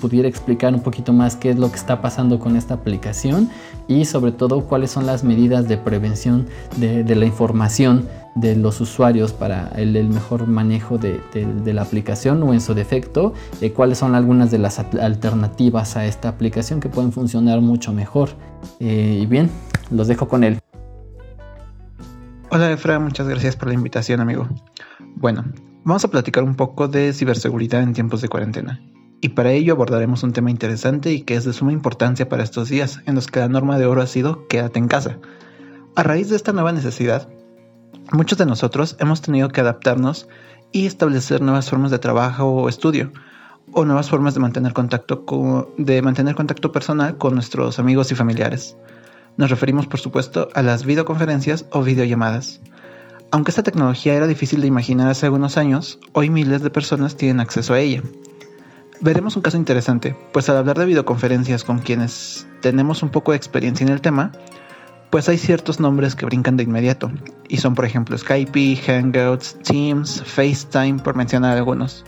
pudiera 0.00 0.28
explicar 0.28 0.74
un 0.74 0.80
poquito 0.80 1.12
más 1.12 1.36
qué 1.36 1.50
es 1.50 1.58
lo 1.58 1.70
que 1.70 1.76
está 1.76 2.02
pasando 2.02 2.38
con 2.38 2.56
esta 2.56 2.74
aplicación 2.74 3.48
y 3.86 4.04
sobre 4.04 4.32
todo 4.32 4.64
cuáles 4.64 4.90
son 4.90 5.06
las 5.06 5.24
medidas 5.24 5.68
de 5.68 5.76
prevención 5.78 6.46
de, 6.76 7.04
la 7.14 7.24
información 7.24 8.08
de 8.34 8.56
los 8.56 8.80
usuarios 8.80 9.32
para 9.32 9.68
el, 9.76 10.08
mejor 10.08 10.46
manejo 10.46 10.98
de, 10.98 11.20
la 11.72 11.82
aplicación 11.82 12.42
o 12.42 12.52
en 12.52 12.60
su 12.60 12.74
defecto, 12.74 13.32
eh, 13.60 13.72
cuáles 13.72 13.98
son 13.98 14.14
algunas 14.14 14.50
de 14.50 14.58
las 14.58 14.78
alternativas 14.78 15.96
a 15.96 16.06
esta 16.06 16.28
aplicación 16.28 16.80
que 16.80 16.88
pueden 16.88 17.12
funcionar 17.12 17.60
mucho 17.60 17.92
mejor. 17.92 18.30
Eh, 18.80 19.20
y 19.22 19.26
bien, 19.26 19.50
los 19.90 20.08
dejo 20.08 20.28
con 20.28 20.44
él. 20.44 20.58
Hola 22.50 22.72
Efra, 22.72 22.98
muchas 22.98 23.28
gracias 23.28 23.56
por 23.56 23.68
la 23.68 23.74
invitación 23.74 24.20
amigo. 24.20 24.48
Bueno, 25.16 25.44
vamos 25.84 26.02
a 26.06 26.08
platicar 26.08 26.44
un 26.44 26.54
poco 26.54 26.88
de 26.88 27.12
ciberseguridad 27.12 27.82
en 27.82 27.92
tiempos 27.92 28.22
de 28.22 28.30
cuarentena. 28.30 28.80
Y 29.20 29.30
para 29.30 29.52
ello 29.52 29.74
abordaremos 29.74 30.22
un 30.22 30.32
tema 30.32 30.50
interesante 30.50 31.12
y 31.12 31.20
que 31.20 31.34
es 31.34 31.44
de 31.44 31.52
suma 31.52 31.72
importancia 31.72 32.26
para 32.26 32.42
estos 32.42 32.70
días, 32.70 33.02
en 33.04 33.16
los 33.16 33.26
que 33.26 33.40
la 33.40 33.48
norma 33.48 33.78
de 33.78 33.84
oro 33.84 34.00
ha 34.00 34.06
sido 34.06 34.48
quédate 34.48 34.78
en 34.78 34.88
casa. 34.88 35.18
A 35.94 36.02
raíz 36.02 36.30
de 36.30 36.36
esta 36.36 36.54
nueva 36.54 36.72
necesidad, 36.72 37.28
muchos 38.12 38.38
de 38.38 38.46
nosotros 38.46 38.96
hemos 38.98 39.20
tenido 39.20 39.50
que 39.50 39.60
adaptarnos 39.60 40.26
y 40.72 40.86
establecer 40.86 41.42
nuevas 41.42 41.68
formas 41.68 41.90
de 41.90 41.98
trabajo 41.98 42.46
o 42.46 42.70
estudio, 42.70 43.12
o 43.72 43.84
nuevas 43.84 44.08
formas 44.08 44.32
de 44.32 44.40
mantener 44.40 44.72
contacto, 44.72 45.74
de 45.76 46.00
mantener 46.00 46.34
contacto 46.34 46.72
personal 46.72 47.18
con 47.18 47.34
nuestros 47.34 47.78
amigos 47.78 48.10
y 48.10 48.14
familiares. 48.14 48.74
Nos 49.38 49.50
referimos, 49.50 49.86
por 49.86 50.00
supuesto, 50.00 50.48
a 50.52 50.62
las 50.62 50.84
videoconferencias 50.84 51.64
o 51.70 51.84
videollamadas. 51.84 52.60
Aunque 53.30 53.52
esta 53.52 53.62
tecnología 53.62 54.14
era 54.14 54.26
difícil 54.26 54.60
de 54.60 54.66
imaginar 54.66 55.08
hace 55.08 55.26
algunos 55.26 55.56
años, 55.56 56.00
hoy 56.12 56.28
miles 56.28 56.60
de 56.60 56.70
personas 56.70 57.16
tienen 57.16 57.38
acceso 57.38 57.72
a 57.72 57.78
ella. 57.78 58.02
Veremos 59.00 59.36
un 59.36 59.42
caso 59.42 59.56
interesante, 59.56 60.16
pues 60.32 60.48
al 60.48 60.56
hablar 60.56 60.76
de 60.76 60.86
videoconferencias 60.86 61.62
con 61.62 61.78
quienes 61.78 62.48
tenemos 62.62 63.04
un 63.04 63.10
poco 63.10 63.30
de 63.30 63.36
experiencia 63.36 63.86
en 63.86 63.92
el 63.92 64.00
tema, 64.00 64.32
pues 65.10 65.28
hay 65.28 65.38
ciertos 65.38 65.78
nombres 65.78 66.16
que 66.16 66.26
brincan 66.26 66.56
de 66.56 66.64
inmediato, 66.64 67.12
y 67.48 67.58
son 67.58 67.76
por 67.76 67.84
ejemplo 67.84 68.18
Skype, 68.18 68.74
Hangouts, 68.84 69.56
Teams, 69.62 70.20
FaceTime, 70.24 70.98
por 70.98 71.14
mencionar 71.14 71.56
algunos. 71.56 72.04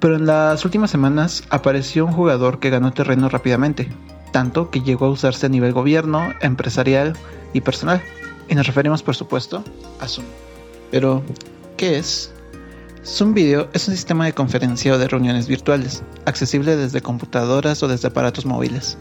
Pero 0.00 0.16
en 0.16 0.24
las 0.24 0.64
últimas 0.64 0.90
semanas 0.90 1.44
apareció 1.50 2.06
un 2.06 2.12
jugador 2.12 2.60
que 2.60 2.70
ganó 2.70 2.94
terreno 2.94 3.28
rápidamente, 3.28 3.90
tanto 4.32 4.70
que 4.70 4.80
llegó 4.80 5.06
a 5.06 5.10
usarse 5.10 5.46
a 5.46 5.48
nivel 5.48 5.72
gobierno, 5.72 6.32
empresarial 6.40 7.14
y 7.52 7.60
personal. 7.60 8.02
Y 8.48 8.54
nos 8.54 8.66
referimos, 8.66 9.02
por 9.02 9.16
supuesto, 9.16 9.64
a 10.00 10.08
Zoom. 10.08 10.26
Pero, 10.90 11.22
¿qué 11.76 11.98
es? 11.98 12.32
Zoom 13.04 13.34
Video 13.34 13.68
es 13.72 13.86
un 13.86 13.94
sistema 13.94 14.24
de 14.24 14.32
conferencia 14.32 14.92
o 14.92 14.98
de 14.98 15.08
reuniones 15.08 15.46
virtuales, 15.46 16.02
accesible 16.24 16.76
desde 16.76 17.00
computadoras 17.00 17.82
o 17.82 17.88
desde 17.88 18.08
aparatos 18.08 18.46
móviles. 18.46 18.98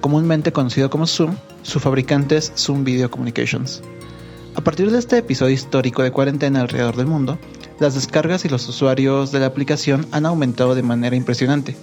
Comúnmente 0.00 0.52
conocido 0.52 0.90
como 0.90 1.08
Zoom, 1.08 1.34
su 1.62 1.80
fabricante 1.80 2.36
es 2.36 2.52
Zoom 2.56 2.84
Video 2.84 3.10
Communications. 3.10 3.82
A 4.54 4.60
partir 4.60 4.90
de 4.90 4.98
este 4.98 5.18
episodio 5.18 5.54
histórico 5.54 6.02
de 6.02 6.12
cuarentena 6.12 6.60
alrededor 6.60 6.96
del 6.96 7.06
mundo, 7.06 7.38
las 7.80 7.94
descargas 7.94 8.44
y 8.44 8.48
los 8.48 8.68
usuarios 8.68 9.32
de 9.32 9.40
la 9.40 9.46
aplicación 9.46 10.06
han 10.12 10.26
aumentado 10.26 10.74
de 10.74 10.82
manera 10.82 11.16
impresionante, 11.16 11.76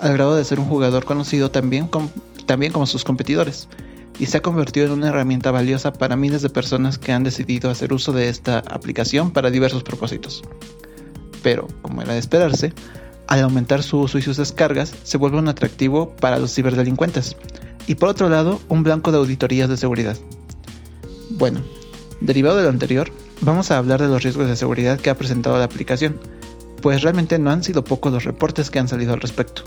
al 0.00 0.14
grado 0.14 0.34
de 0.34 0.44
ser 0.44 0.58
un 0.60 0.66
jugador 0.66 1.04
conocido 1.04 1.50
también, 1.50 1.88
también 2.46 2.72
como 2.72 2.86
sus 2.86 3.04
competidores, 3.04 3.68
y 4.18 4.26
se 4.26 4.38
ha 4.38 4.42
convertido 4.42 4.86
en 4.86 4.92
una 4.92 5.08
herramienta 5.08 5.50
valiosa 5.50 5.92
para 5.92 6.16
miles 6.16 6.42
de 6.42 6.50
personas 6.50 6.98
que 6.98 7.12
han 7.12 7.24
decidido 7.24 7.70
hacer 7.70 7.92
uso 7.92 8.12
de 8.12 8.28
esta 8.28 8.58
aplicación 8.58 9.30
para 9.30 9.50
diversos 9.50 9.82
propósitos. 9.82 10.42
Pero, 11.42 11.66
como 11.82 12.02
era 12.02 12.12
de 12.12 12.18
esperarse, 12.18 12.72
al 13.26 13.40
aumentar 13.40 13.82
su 13.82 13.98
uso 13.98 14.18
y 14.18 14.22
sus 14.22 14.36
descargas, 14.36 14.94
se 15.02 15.16
vuelve 15.16 15.38
un 15.38 15.48
atractivo 15.48 16.14
para 16.16 16.38
los 16.38 16.54
ciberdelincuentes, 16.54 17.36
y 17.86 17.94
por 17.96 18.10
otro 18.10 18.28
lado, 18.28 18.60
un 18.68 18.82
blanco 18.82 19.10
de 19.10 19.18
auditorías 19.18 19.68
de 19.68 19.76
seguridad. 19.76 20.16
Bueno, 21.30 21.60
derivado 22.20 22.56
de 22.58 22.64
lo 22.64 22.68
anterior, 22.68 23.10
vamos 23.40 23.70
a 23.70 23.78
hablar 23.78 24.00
de 24.00 24.08
los 24.08 24.22
riesgos 24.22 24.46
de 24.46 24.56
seguridad 24.56 25.00
que 25.00 25.10
ha 25.10 25.16
presentado 25.16 25.58
la 25.58 25.64
aplicación, 25.64 26.20
pues 26.80 27.02
realmente 27.02 27.38
no 27.38 27.50
han 27.50 27.64
sido 27.64 27.84
pocos 27.84 28.12
los 28.12 28.24
reportes 28.24 28.70
que 28.70 28.78
han 28.78 28.88
salido 28.88 29.14
al 29.14 29.20
respecto. 29.20 29.62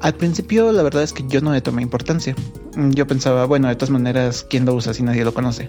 Al 0.00 0.14
principio 0.14 0.72
la 0.72 0.82
verdad 0.82 1.02
es 1.02 1.12
que 1.12 1.24
yo 1.28 1.42
no 1.42 1.52
le 1.52 1.60
tomé 1.60 1.82
importancia. 1.82 2.34
Yo 2.74 3.06
pensaba, 3.06 3.44
bueno, 3.44 3.68
de 3.68 3.74
todas 3.74 3.90
maneras, 3.90 4.46
¿quién 4.48 4.64
lo 4.64 4.74
usa 4.74 4.94
si 4.94 5.02
nadie 5.02 5.24
lo 5.26 5.34
conoce? 5.34 5.68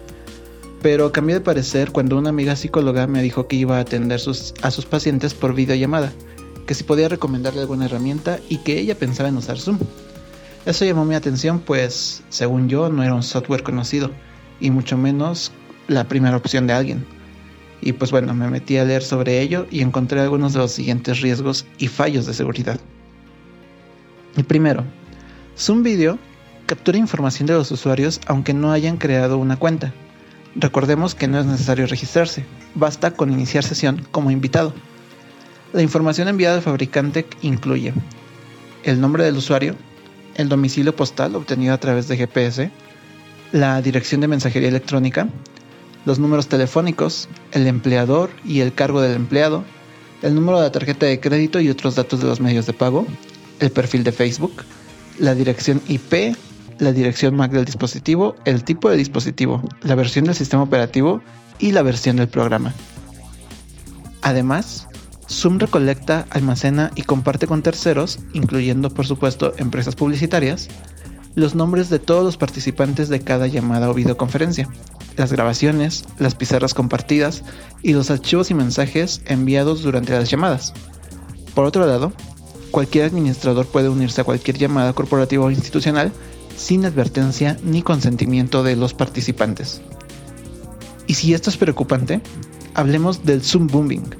Pero 0.81 1.11
cambié 1.11 1.35
de 1.35 1.41
parecer 1.41 1.91
cuando 1.91 2.17
una 2.17 2.29
amiga 2.29 2.55
psicóloga 2.55 3.07
me 3.07 3.21
dijo 3.21 3.47
que 3.47 3.57
iba 3.57 3.77
a 3.77 3.81
atender 3.81 4.21
a 4.61 4.71
sus 4.71 4.85
pacientes 4.85 5.33
por 5.33 5.53
videollamada, 5.53 6.13
que 6.65 6.73
si 6.73 6.85
podía 6.85 7.09
recomendarle 7.09 7.59
alguna 7.59 7.85
herramienta 7.85 8.39
y 8.47 8.59
que 8.59 8.79
ella 8.79 8.97
pensaba 8.97 9.27
en 9.27 9.35
usar 9.35 9.59
Zoom. 9.59 9.79
Eso 10.65 10.85
llamó 10.85 11.03
mi 11.03 11.15
atención 11.15 11.59
pues, 11.59 12.23
según 12.29 12.69
yo, 12.69 12.89
no 12.89 13.03
era 13.03 13.13
un 13.13 13.23
software 13.23 13.63
conocido, 13.63 14.11
y 14.61 14.71
mucho 14.71 14.97
menos 14.97 15.51
la 15.89 16.07
primera 16.07 16.37
opción 16.37 16.67
de 16.67 16.73
alguien. 16.73 17.05
Y 17.81 17.91
pues 17.93 18.11
bueno, 18.11 18.33
me 18.33 18.49
metí 18.49 18.77
a 18.77 18.85
leer 18.85 19.03
sobre 19.03 19.41
ello 19.41 19.67
y 19.69 19.81
encontré 19.81 20.21
algunos 20.21 20.53
de 20.53 20.59
los 20.59 20.71
siguientes 20.71 21.19
riesgos 21.19 21.65
y 21.77 21.89
fallos 21.89 22.25
de 22.27 22.33
seguridad. 22.33 22.79
El 24.37 24.45
primero, 24.45 24.85
Zoom 25.57 25.83
Video 25.83 26.17
captura 26.65 26.97
información 26.97 27.47
de 27.47 27.53
los 27.53 27.69
usuarios 27.71 28.21
aunque 28.27 28.53
no 28.53 28.71
hayan 28.71 28.95
creado 28.95 29.37
una 29.37 29.57
cuenta. 29.57 29.93
Recordemos 30.55 31.15
que 31.15 31.27
no 31.27 31.37
es 31.37 31.45
necesario 31.45 31.85
registrarse, 31.85 32.45
basta 32.75 33.11
con 33.11 33.31
iniciar 33.31 33.65
sesión 33.65 34.05
como 34.11 34.31
invitado. 34.31 34.73
La 35.73 35.81
información 35.81 36.29
enviada 36.29 36.55
al 36.55 36.61
fabricante 36.61 37.25
incluye 37.41 37.93
el 38.83 39.01
nombre 39.01 39.25
del 39.25 39.35
usuario, 39.35 39.75
el 40.35 40.47
domicilio 40.47 40.95
postal 40.95 41.35
obtenido 41.35 41.73
a 41.73 41.77
través 41.77 42.07
de 42.07 42.15
GPS, 42.15 42.71
la 43.51 43.81
dirección 43.81 44.21
de 44.21 44.29
mensajería 44.29 44.69
electrónica, 44.69 45.27
los 46.05 46.19
números 46.19 46.47
telefónicos, 46.47 47.27
el 47.51 47.67
empleador 47.67 48.29
y 48.45 48.61
el 48.61 48.73
cargo 48.73 49.01
del 49.01 49.15
empleado, 49.15 49.65
el 50.21 50.35
número 50.35 50.57
de 50.57 50.63
la 50.63 50.71
tarjeta 50.71 51.05
de 51.05 51.19
crédito 51.19 51.59
y 51.59 51.69
otros 51.69 51.95
datos 51.95 52.21
de 52.21 52.27
los 52.27 52.39
medios 52.39 52.65
de 52.65 52.73
pago, 52.73 53.05
el 53.61 53.71
perfil 53.71 54.03
de 54.03 54.11
Facebook, 54.11 54.63
la 55.17 55.33
dirección 55.33 55.81
IP, 55.87 56.35
la 56.79 56.91
dirección 56.91 57.35
MAC 57.35 57.51
del 57.51 57.63
dispositivo, 57.63 58.35
el 58.43 58.63
tipo 58.63 58.89
de 58.89 58.97
dispositivo, 58.97 59.63
la 59.83 59.95
versión 59.95 60.25
del 60.25 60.35
sistema 60.35 60.63
operativo 60.63 61.21
y 61.59 61.71
la 61.71 61.83
versión 61.83 62.17
del 62.17 62.27
programa. 62.27 62.73
Además, 64.23 64.87
Zoom 65.29 65.59
recolecta, 65.59 66.25
almacena 66.31 66.91
y 66.95 67.03
comparte 67.03 67.47
con 67.47 67.61
terceros, 67.61 68.19
incluyendo 68.33 68.89
por 68.89 69.05
supuesto 69.05 69.53
empresas 69.57 69.95
publicitarias, 69.95 70.67
los 71.35 71.55
nombres 71.55 71.89
de 71.89 71.99
todos 71.99 72.23
los 72.23 72.37
participantes 72.37 73.09
de 73.09 73.21
cada 73.21 73.47
llamada 73.47 73.89
o 73.89 73.93
videoconferencia, 73.93 74.67
las 75.15 75.31
grabaciones, 75.31 76.03
las 76.19 76.35
pizarras 76.35 76.73
compartidas 76.73 77.43
y 77.81 77.93
los 77.93 78.11
archivos 78.11 78.51
y 78.51 78.53
mensajes 78.53 79.21
enviados 79.25 79.83
durante 79.83 80.13
las 80.13 80.29
llamadas. 80.29 80.73
Por 81.53 81.65
otro 81.65 81.85
lado, 81.85 82.11
cualquier 82.71 83.05
administrador 83.05 83.65
puede 83.65 83.89
unirse 83.89 84.21
a 84.21 84.23
cualquier 84.23 84.57
llamada 84.57 84.93
corporativa 84.93 85.45
o 85.45 85.51
institucional 85.51 86.11
sin 86.57 86.85
advertencia 86.85 87.57
ni 87.63 87.81
consentimiento 87.81 88.63
de 88.63 88.75
los 88.75 88.93
participantes. 88.93 89.81
Y 91.07 91.15
si 91.15 91.33
esto 91.33 91.49
es 91.49 91.57
preocupante, 91.57 92.21
hablemos 92.73 93.25
del 93.25 93.43
Zoom 93.43 93.67
Booming, 93.67 94.15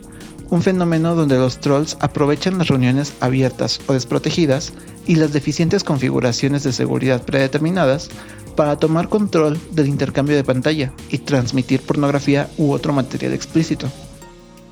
un 0.49 0.61
fenómeno 0.61 1.15
donde 1.15 1.37
los 1.37 1.59
trolls 1.59 1.97
aprovechan 2.01 2.57
las 2.57 2.67
reuniones 2.67 3.13
abiertas 3.21 3.79
o 3.87 3.93
desprotegidas 3.93 4.73
y 5.07 5.15
las 5.15 5.31
deficientes 5.31 5.83
configuraciones 5.83 6.63
de 6.63 6.73
seguridad 6.73 7.23
predeterminadas 7.23 8.09
para 8.55 8.75
tomar 8.75 9.07
control 9.07 9.57
del 9.71 9.87
intercambio 9.87 10.35
de 10.35 10.43
pantalla 10.43 10.91
y 11.09 11.19
transmitir 11.19 11.81
pornografía 11.81 12.49
u 12.57 12.71
otro 12.71 12.91
material 12.91 13.33
explícito. 13.33 13.87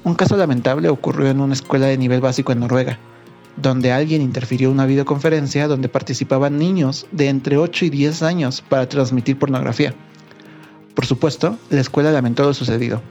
Un 0.04 0.16
caso 0.16 0.36
lamentable 0.36 0.90
ocurrió 0.90 1.30
en 1.30 1.40
una 1.40 1.54
escuela 1.54 1.88
de 1.88 1.98
nivel 1.98 2.20
básico 2.20 2.52
en 2.52 2.60
Noruega, 2.60 3.00
donde 3.58 3.92
alguien 3.92 4.22
interfirió 4.22 4.72
una 4.72 4.86
videoconferencia 4.86 5.68
donde 5.68 5.90
participaban 5.90 6.58
niños 6.58 7.08
de 7.12 7.30
entre 7.30 7.58
8 7.58 7.86
y 7.86 7.90
10 7.90 8.24
años 8.24 8.62
para 8.62 8.88
transmitir 8.88 9.38
pornografía. 9.38 9.94
Por 10.96 11.06
supuesto, 11.06 11.58
la 11.70 11.82
escuela 11.82 12.12
lamentó 12.12 12.44
lo 12.44 12.54
sucedido. 12.54 13.02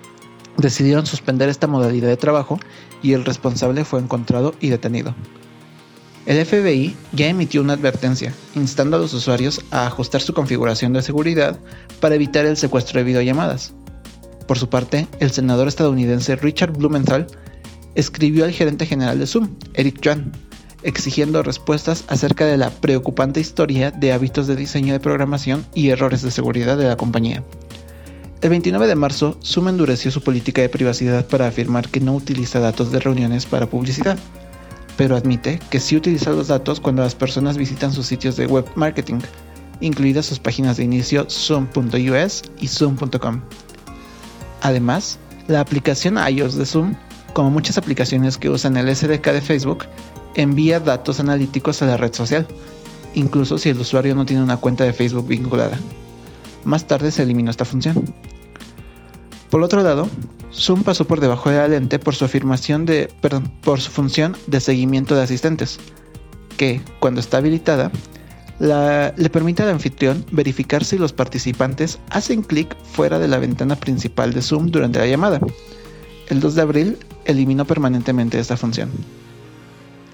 Decidieron 0.57 1.07
suspender 1.07 1.49
esta 1.49 1.67
modalidad 1.67 2.09
de 2.09 2.17
trabajo 2.17 2.59
y 3.03 3.13
el 3.13 3.25
responsable 3.25 3.85
fue 3.85 4.01
encontrado 4.01 4.55
y 4.61 4.69
detenido. 4.69 5.15
El 6.27 6.45
FBI 6.45 6.95
ya 7.13 7.29
emitió 7.29 7.63
una 7.63 7.73
advertencia, 7.73 8.35
instando 8.55 8.99
a 8.99 9.01
los 9.01 9.15
usuarios 9.15 9.65
a 9.71 9.87
ajustar 9.87 10.21
su 10.21 10.35
configuración 10.35 10.93
de 10.93 11.01
seguridad 11.01 11.59
para 12.01 12.17
evitar 12.17 12.45
el 12.45 12.59
secuestro 12.59 12.99
de 12.99 13.05
videollamadas. 13.05 13.73
Por 14.47 14.59
su 14.59 14.69
parte, 14.69 15.07
el 15.21 15.31
senador 15.31 15.69
estadounidense 15.69 16.37
Richard 16.37 16.73
Blumenthal 16.73 17.27
escribió 17.99 18.45
al 18.45 18.53
gerente 18.53 18.87
general 18.87 19.19
de 19.19 19.27
Zoom, 19.27 19.49
Eric 19.75 20.01
Yuan, 20.01 20.31
exigiendo 20.85 21.43
respuestas 21.43 22.05
acerca 22.07 22.47
de 22.47 22.57
la 22.57 22.71
preocupante 22.71 23.41
historia 23.41 23.91
de 23.91 24.13
hábitos 24.13 24.47
de 24.47 24.55
diseño 24.55 24.93
de 24.93 25.01
programación 25.01 25.67
y 25.75 25.89
errores 25.89 26.23
de 26.23 26.31
seguridad 26.31 26.79
de 26.79 26.87
la 26.87 26.97
compañía. 26.97 27.43
El 28.41 28.51
29 28.51 28.87
de 28.87 28.95
marzo, 28.95 29.37
Zoom 29.45 29.67
endureció 29.67 30.13
su 30.13 30.23
política 30.23 30.63
de 30.63 30.69
privacidad 30.69 31.27
para 31.27 31.49
afirmar 31.49 31.89
que 31.89 31.99
no 31.99 32.15
utiliza 32.15 32.61
datos 32.61 32.93
de 32.93 33.01
reuniones 33.01 33.47
para 33.47 33.67
publicidad, 33.67 34.17
pero 34.97 35.17
admite 35.17 35.59
que 35.69 35.81
sí 35.81 35.97
utiliza 35.97 36.31
los 36.31 36.47
datos 36.47 36.79
cuando 36.79 37.03
las 37.03 37.17
personas 37.17 37.59
visitan 37.59 37.93
sus 37.93 38.07
sitios 38.07 38.37
de 38.37 38.47
web 38.47 38.65
marketing, 38.77 39.19
incluidas 39.81 40.27
sus 40.27 40.39
páginas 40.39 40.77
de 40.77 40.85
inicio 40.85 41.29
zoom.us 41.29 42.43
y 42.61 42.69
zoom.com. 42.69 43.41
Además, 44.63 45.19
la 45.49 45.61
aplicación 45.61 46.17
iOS 46.17 46.55
de 46.55 46.67
Zoom, 46.67 46.95
como 47.33 47.51
muchas 47.51 47.79
aplicaciones 47.79 48.39
que 48.39 48.51
usan 48.51 48.77
el 48.77 48.95
SDK 48.95 49.27
de 49.33 49.41
Facebook, 49.41 49.85
envía 50.35 50.81
datos 50.81 51.21
analíticos 51.21 51.83
a 51.83 51.87
la 51.87 51.97
red 51.97 52.13
social, 52.15 52.47
incluso 53.15 53.59
si 53.59 53.71
el 53.71 53.81
usuario 53.81 54.15
no 54.15 54.27
tiene 54.27 54.43
una 54.43 54.57
cuenta 54.57 54.85
de 54.85 54.93
Facebook 54.93 55.27
vinculada. 55.27 55.79
Más 56.65 56.87
tarde 56.87 57.11
se 57.11 57.23
eliminó 57.23 57.51
esta 57.51 57.65
función. 57.65 58.05
Por 59.51 59.63
otro 59.63 59.83
lado, 59.83 60.09
Zoom 60.53 60.83
pasó 60.83 61.07
por 61.07 61.21
debajo 61.21 61.51
de 61.51 61.57
la 61.57 61.69
lente 61.69 61.99
por 61.99 62.15
su 62.15 62.25
afirmación 62.25 62.85
de, 62.85 63.11
por 63.63 63.81
su 63.81 63.91
función 63.91 64.37
de 64.47 64.61
seguimiento 64.61 65.15
de 65.15 65.23
asistentes, 65.23 65.79
que, 66.57 66.81
cuando 67.01 67.21
está 67.21 67.39
habilitada, 67.39 67.91
le 68.59 69.31
permite 69.31 69.63
al 69.63 69.71
anfitrión 69.71 70.25
verificar 70.33 70.85
si 70.85 70.99
los 70.99 71.13
participantes 71.13 71.99
hacen 72.11 72.43
clic 72.43 72.77
fuera 72.83 73.19
de 73.19 73.29
la 73.29 73.39
ventana 73.39 73.77
principal 73.77 74.33
de 74.33 74.43
Zoom 74.43 74.67
durante 74.67 74.99
la 74.99 75.07
llamada. 75.07 75.41
El 76.29 76.41
2 76.41 76.55
de 76.55 76.63
abril 76.63 76.99
eliminó 77.29 77.65
permanentemente 77.65 78.41
esta 78.41 78.57
función. 78.57 78.91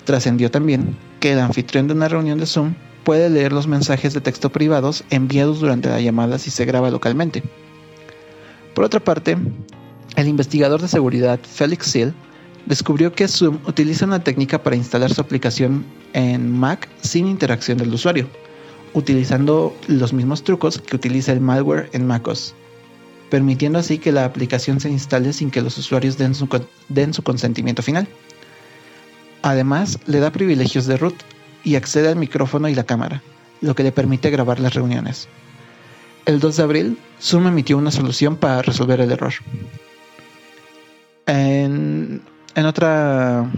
Trascendió 0.05 0.51
también 0.51 0.99
que 1.21 1.33
el 1.33 1.39
anfitrión 1.39 1.87
de 1.89 1.95
una 1.95 2.09
reunión 2.09 2.39
de 2.39 2.45
Zoom 2.45 2.75
puede 3.05 3.31
leer 3.31 3.53
los 3.53 3.67
mensajes 3.67 4.13
de 4.13 4.21
texto 4.21 4.51
privados 4.51 5.05
enviados 5.09 5.61
durante 5.61 5.89
la 5.89 6.01
llamada 6.01 6.39
si 6.39 6.51
se 6.51 6.67
graba 6.67 6.91
localmente. 6.91 7.43
Por 8.75 8.85
otra 8.85 9.01
parte, 9.01 9.39
el 10.17 10.29
investigador 10.29 10.83
de 10.83 10.89
seguridad 10.89 11.41
Felix 11.43 11.87
Seal 11.87 12.15
descubrió 12.67 13.13
que 13.13 13.29
Zoom 13.29 13.59
utiliza 13.67 14.05
una 14.05 14.23
técnica 14.23 14.63
para 14.63 14.77
instalar 14.77 15.13
su 15.15 15.21
aplicación 15.21 15.85
en 16.13 16.51
Mac 16.51 16.89
sin 17.01 17.27
interacción 17.27 17.79
del 17.79 17.95
usuario, 17.95 18.29
utilizando 18.93 19.75
los 19.87 20.13
mismos 20.13 20.43
trucos 20.43 20.79
que 20.79 20.97
utiliza 20.97 21.33
el 21.33 21.41
malware 21.41 21.91
en 21.93 22.07
MacOS, 22.07 22.55
permitiendo 23.31 23.79
así 23.79 23.99
que 23.99 24.13
la 24.13 24.25
aplicación 24.25 24.81
se 24.81 24.91
instale 24.91 25.33
sin 25.33 25.51
que 25.51 25.63
los 25.63 25.77
usuarios 25.79 26.19
den 26.19 26.35
su, 26.35 26.49
den 26.89 27.15
su 27.15 27.23
consentimiento 27.23 27.83
final. 27.83 28.09
Además, 29.43 29.99
le 30.07 30.21
da 30.21 30.31
privilegios 30.31 30.87
de 30.87 30.97
root 30.97 31.17
y 31.65 31.77
accede 31.77 32.09
al 32.09 32.17
micrófono 32.17 32.69
y 32.69 32.75
la 32.75 32.85
cámara, 32.85 33.23
lo 33.61 33.75
que 33.75 33.83
le 33.83 33.93
permite 33.93 34.31
grabar 34.31 34.61
las 34.61 34.75
reuniones. 34.75 35.29
El 36.27 36.41
2 36.41 36.57
de 36.57 36.63
abril, 36.63 36.99
Zoom 37.21 37.49
emitió 37.49 37.77
una 37.77 37.91
solución 37.91 38.37
para 38.37 38.63
resolver 38.63 39.01
el 39.01 39.13
error. 39.13 39.35
En, 41.27 42.23
otra, 42.57 43.51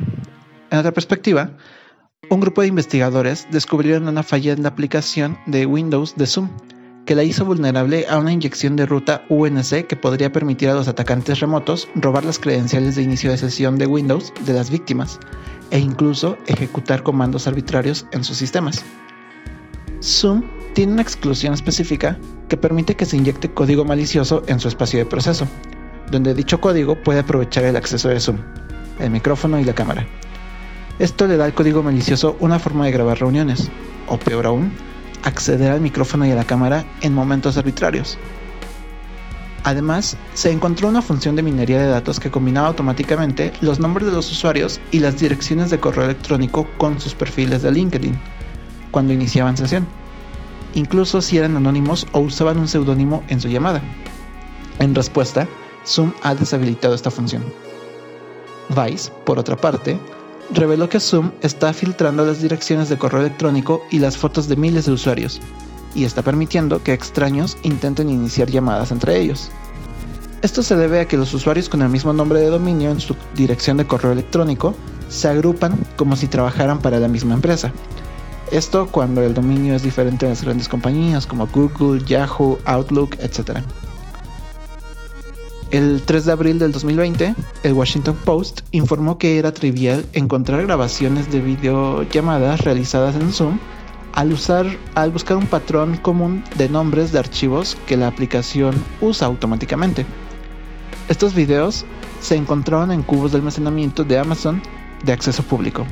en 0.70 0.78
otra 0.78 0.92
perspectiva, 0.92 1.50
un 2.28 2.40
grupo 2.40 2.62
de 2.62 2.68
investigadores 2.68 3.46
descubrieron 3.52 4.08
una 4.08 4.24
falla 4.24 4.52
en 4.52 4.62
la 4.64 4.70
aplicación 4.70 5.38
de 5.46 5.66
Windows 5.66 6.16
de 6.16 6.26
Zoom 6.26 6.50
que 7.06 7.14
la 7.14 7.22
hizo 7.22 7.44
vulnerable 7.44 8.04
a 8.10 8.18
una 8.18 8.32
inyección 8.32 8.74
de 8.74 8.84
ruta 8.84 9.24
UNC 9.28 9.86
que 9.86 9.96
podría 9.96 10.32
permitir 10.32 10.68
a 10.68 10.74
los 10.74 10.88
atacantes 10.88 11.38
remotos 11.38 11.88
robar 11.94 12.24
las 12.24 12.40
credenciales 12.40 12.96
de 12.96 13.02
inicio 13.02 13.30
de 13.30 13.38
sesión 13.38 13.78
de 13.78 13.86
Windows 13.86 14.32
de 14.44 14.52
las 14.52 14.70
víctimas 14.70 15.20
e 15.70 15.78
incluso 15.78 16.36
ejecutar 16.46 17.04
comandos 17.04 17.46
arbitrarios 17.46 18.06
en 18.10 18.24
sus 18.24 18.36
sistemas. 18.36 18.84
Zoom 20.02 20.42
tiene 20.74 20.94
una 20.94 21.02
exclusión 21.02 21.54
específica 21.54 22.18
que 22.48 22.56
permite 22.56 22.96
que 22.96 23.06
se 23.06 23.16
inyecte 23.16 23.52
código 23.54 23.84
malicioso 23.84 24.42
en 24.48 24.58
su 24.58 24.66
espacio 24.66 24.98
de 24.98 25.06
proceso, 25.06 25.46
donde 26.10 26.34
dicho 26.34 26.60
código 26.60 27.00
puede 27.02 27.20
aprovechar 27.20 27.64
el 27.64 27.76
acceso 27.76 28.08
de 28.08 28.18
Zoom, 28.18 28.38
el 28.98 29.10
micrófono 29.10 29.60
y 29.60 29.64
la 29.64 29.74
cámara. 29.74 30.06
Esto 30.98 31.28
le 31.28 31.36
da 31.36 31.44
al 31.44 31.54
código 31.54 31.84
malicioso 31.84 32.36
una 32.40 32.58
forma 32.58 32.86
de 32.86 32.92
grabar 32.92 33.20
reuniones, 33.20 33.70
o 34.08 34.18
peor 34.18 34.46
aún, 34.46 34.72
acceder 35.26 35.70
al 35.70 35.82
micrófono 35.82 36.24
y 36.24 36.30
a 36.30 36.36
la 36.36 36.44
cámara 36.44 36.86
en 37.02 37.12
momentos 37.12 37.58
arbitrarios, 37.58 38.18
Además, 39.66 40.16
se 40.32 40.52
encontró 40.52 40.86
una 40.86 41.02
función 41.02 41.34
de 41.34 41.42
minería 41.42 41.80
de 41.80 41.88
datos 41.88 42.20
que 42.20 42.30
combinaba 42.30 42.68
automáticamente 42.68 43.52
los 43.60 43.80
nombres 43.80 44.06
de 44.06 44.12
los 44.12 44.30
usuarios 44.30 44.80
y 44.92 45.00
las 45.00 45.18
direcciones 45.18 45.70
de 45.70 45.80
correo 45.80 46.04
electrónico 46.04 46.68
con 46.78 47.00
sus 47.00 47.16
perfiles 47.16 47.62
de 47.62 47.72
LinkedIn 47.72 48.16
cuando 48.92 49.12
iniciaban 49.12 49.56
sesión, 49.56 49.84
incluso 50.74 51.20
si 51.20 51.38
eran 51.38 51.56
anónimos 51.56 52.06
o 52.12 52.20
usaban 52.20 52.58
un 52.58 52.68
seudónimo 52.68 53.24
en 53.26 53.40
su 53.40 53.48
llamada. 53.48 53.82
En 54.78 54.94
respuesta, 54.94 55.48
Zoom 55.84 56.12
ha 56.22 56.36
deshabilitado 56.36 56.94
esta 56.94 57.10
función. 57.10 57.42
Vice, 58.68 59.10
por 59.24 59.40
otra 59.40 59.56
parte, 59.56 59.98
reveló 60.52 60.88
que 60.88 61.00
Zoom 61.00 61.32
está 61.42 61.72
filtrando 61.72 62.24
las 62.24 62.40
direcciones 62.40 62.88
de 62.88 62.98
correo 62.98 63.20
electrónico 63.20 63.82
y 63.90 63.98
las 63.98 64.16
fotos 64.16 64.48
de 64.48 64.56
miles 64.56 64.86
de 64.86 64.92
usuarios, 64.92 65.40
y 65.94 66.04
está 66.04 66.22
permitiendo 66.22 66.82
que 66.82 66.92
extraños 66.92 67.56
intenten 67.62 68.10
iniciar 68.10 68.50
llamadas 68.50 68.90
entre 68.92 69.18
ellos. 69.18 69.50
Esto 70.42 70.62
se 70.62 70.76
debe 70.76 71.00
a 71.00 71.08
que 71.08 71.16
los 71.16 71.32
usuarios 71.34 71.68
con 71.68 71.82
el 71.82 71.88
mismo 71.88 72.12
nombre 72.12 72.40
de 72.40 72.50
dominio 72.50 72.90
en 72.90 73.00
su 73.00 73.16
dirección 73.34 73.78
de 73.78 73.86
correo 73.86 74.12
electrónico 74.12 74.74
se 75.08 75.28
agrupan 75.28 75.78
como 75.96 76.14
si 76.14 76.26
trabajaran 76.26 76.78
para 76.80 77.00
la 77.00 77.08
misma 77.08 77.34
empresa. 77.34 77.72
Esto 78.52 78.86
cuando 78.86 79.22
el 79.22 79.34
dominio 79.34 79.74
es 79.74 79.82
diferente 79.82 80.26
de 80.26 80.30
las 80.32 80.42
grandes 80.42 80.68
compañías 80.68 81.26
como 81.26 81.48
Google, 81.48 82.04
Yahoo, 82.04 82.58
Outlook, 82.64 83.16
etc. 83.18 83.60
El 85.76 86.00
3 86.00 86.24
de 86.24 86.32
abril 86.32 86.58
del 86.58 86.72
2020, 86.72 87.34
el 87.62 87.72
Washington 87.74 88.16
Post 88.24 88.60
informó 88.70 89.18
que 89.18 89.38
era 89.38 89.52
trivial 89.52 90.06
encontrar 90.14 90.62
grabaciones 90.62 91.30
de 91.30 91.42
videollamadas 91.42 92.62
realizadas 92.62 93.14
en 93.16 93.30
Zoom 93.30 93.58
al, 94.14 94.32
usar, 94.32 94.64
al 94.94 95.10
buscar 95.10 95.36
un 95.36 95.46
patrón 95.46 95.98
común 95.98 96.42
de 96.56 96.70
nombres 96.70 97.12
de 97.12 97.18
archivos 97.18 97.76
que 97.86 97.98
la 97.98 98.06
aplicación 98.06 98.74
usa 99.02 99.26
automáticamente. 99.26 100.06
Estos 101.10 101.34
videos 101.34 101.84
se 102.22 102.36
encontraron 102.36 102.90
en 102.90 103.02
cubos 103.02 103.32
de 103.32 103.36
almacenamiento 103.36 104.02
de 104.02 104.18
Amazon 104.18 104.62
de 105.04 105.12
acceso 105.12 105.42
público. 105.42 105.86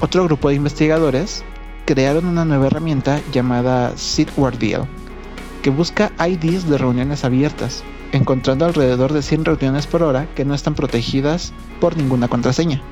Otro 0.00 0.24
grupo 0.24 0.48
de 0.48 0.54
investigadores 0.54 1.44
crearon 1.84 2.24
una 2.24 2.46
nueva 2.46 2.68
herramienta 2.68 3.20
llamada 3.32 3.92
SeedWardial 3.98 4.88
que 5.62 5.70
busca 5.70 6.12
IDs 6.18 6.68
de 6.68 6.78
reuniones 6.78 7.24
abiertas, 7.24 7.84
encontrando 8.12 8.64
alrededor 8.64 9.12
de 9.12 9.22
100 9.22 9.44
reuniones 9.44 9.86
por 9.86 10.02
hora 10.02 10.26
que 10.34 10.44
no 10.44 10.54
están 10.54 10.74
protegidas 10.74 11.52
por 11.80 11.96
ninguna 11.96 12.28
contraseña. 12.28 12.82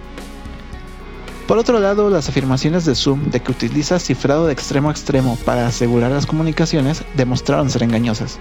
Por 1.47 1.59
otro 1.59 1.79
lado, 1.79 2.11
las 2.11 2.29
afirmaciones 2.29 2.85
de 2.85 2.97
Zoom 2.97 3.31
de 3.31 3.41
que 3.41 3.53
utiliza 3.53 4.01
cifrado 4.01 4.47
de 4.47 4.53
extremo 4.53 4.89
a 4.89 4.93
extremo 4.93 5.39
para 5.45 5.67
asegurar 5.67 6.11
las 6.11 6.27
comunicaciones 6.27 7.05
demostraron 7.17 7.71
ser 7.71 7.85
engañosas. 7.85 8.41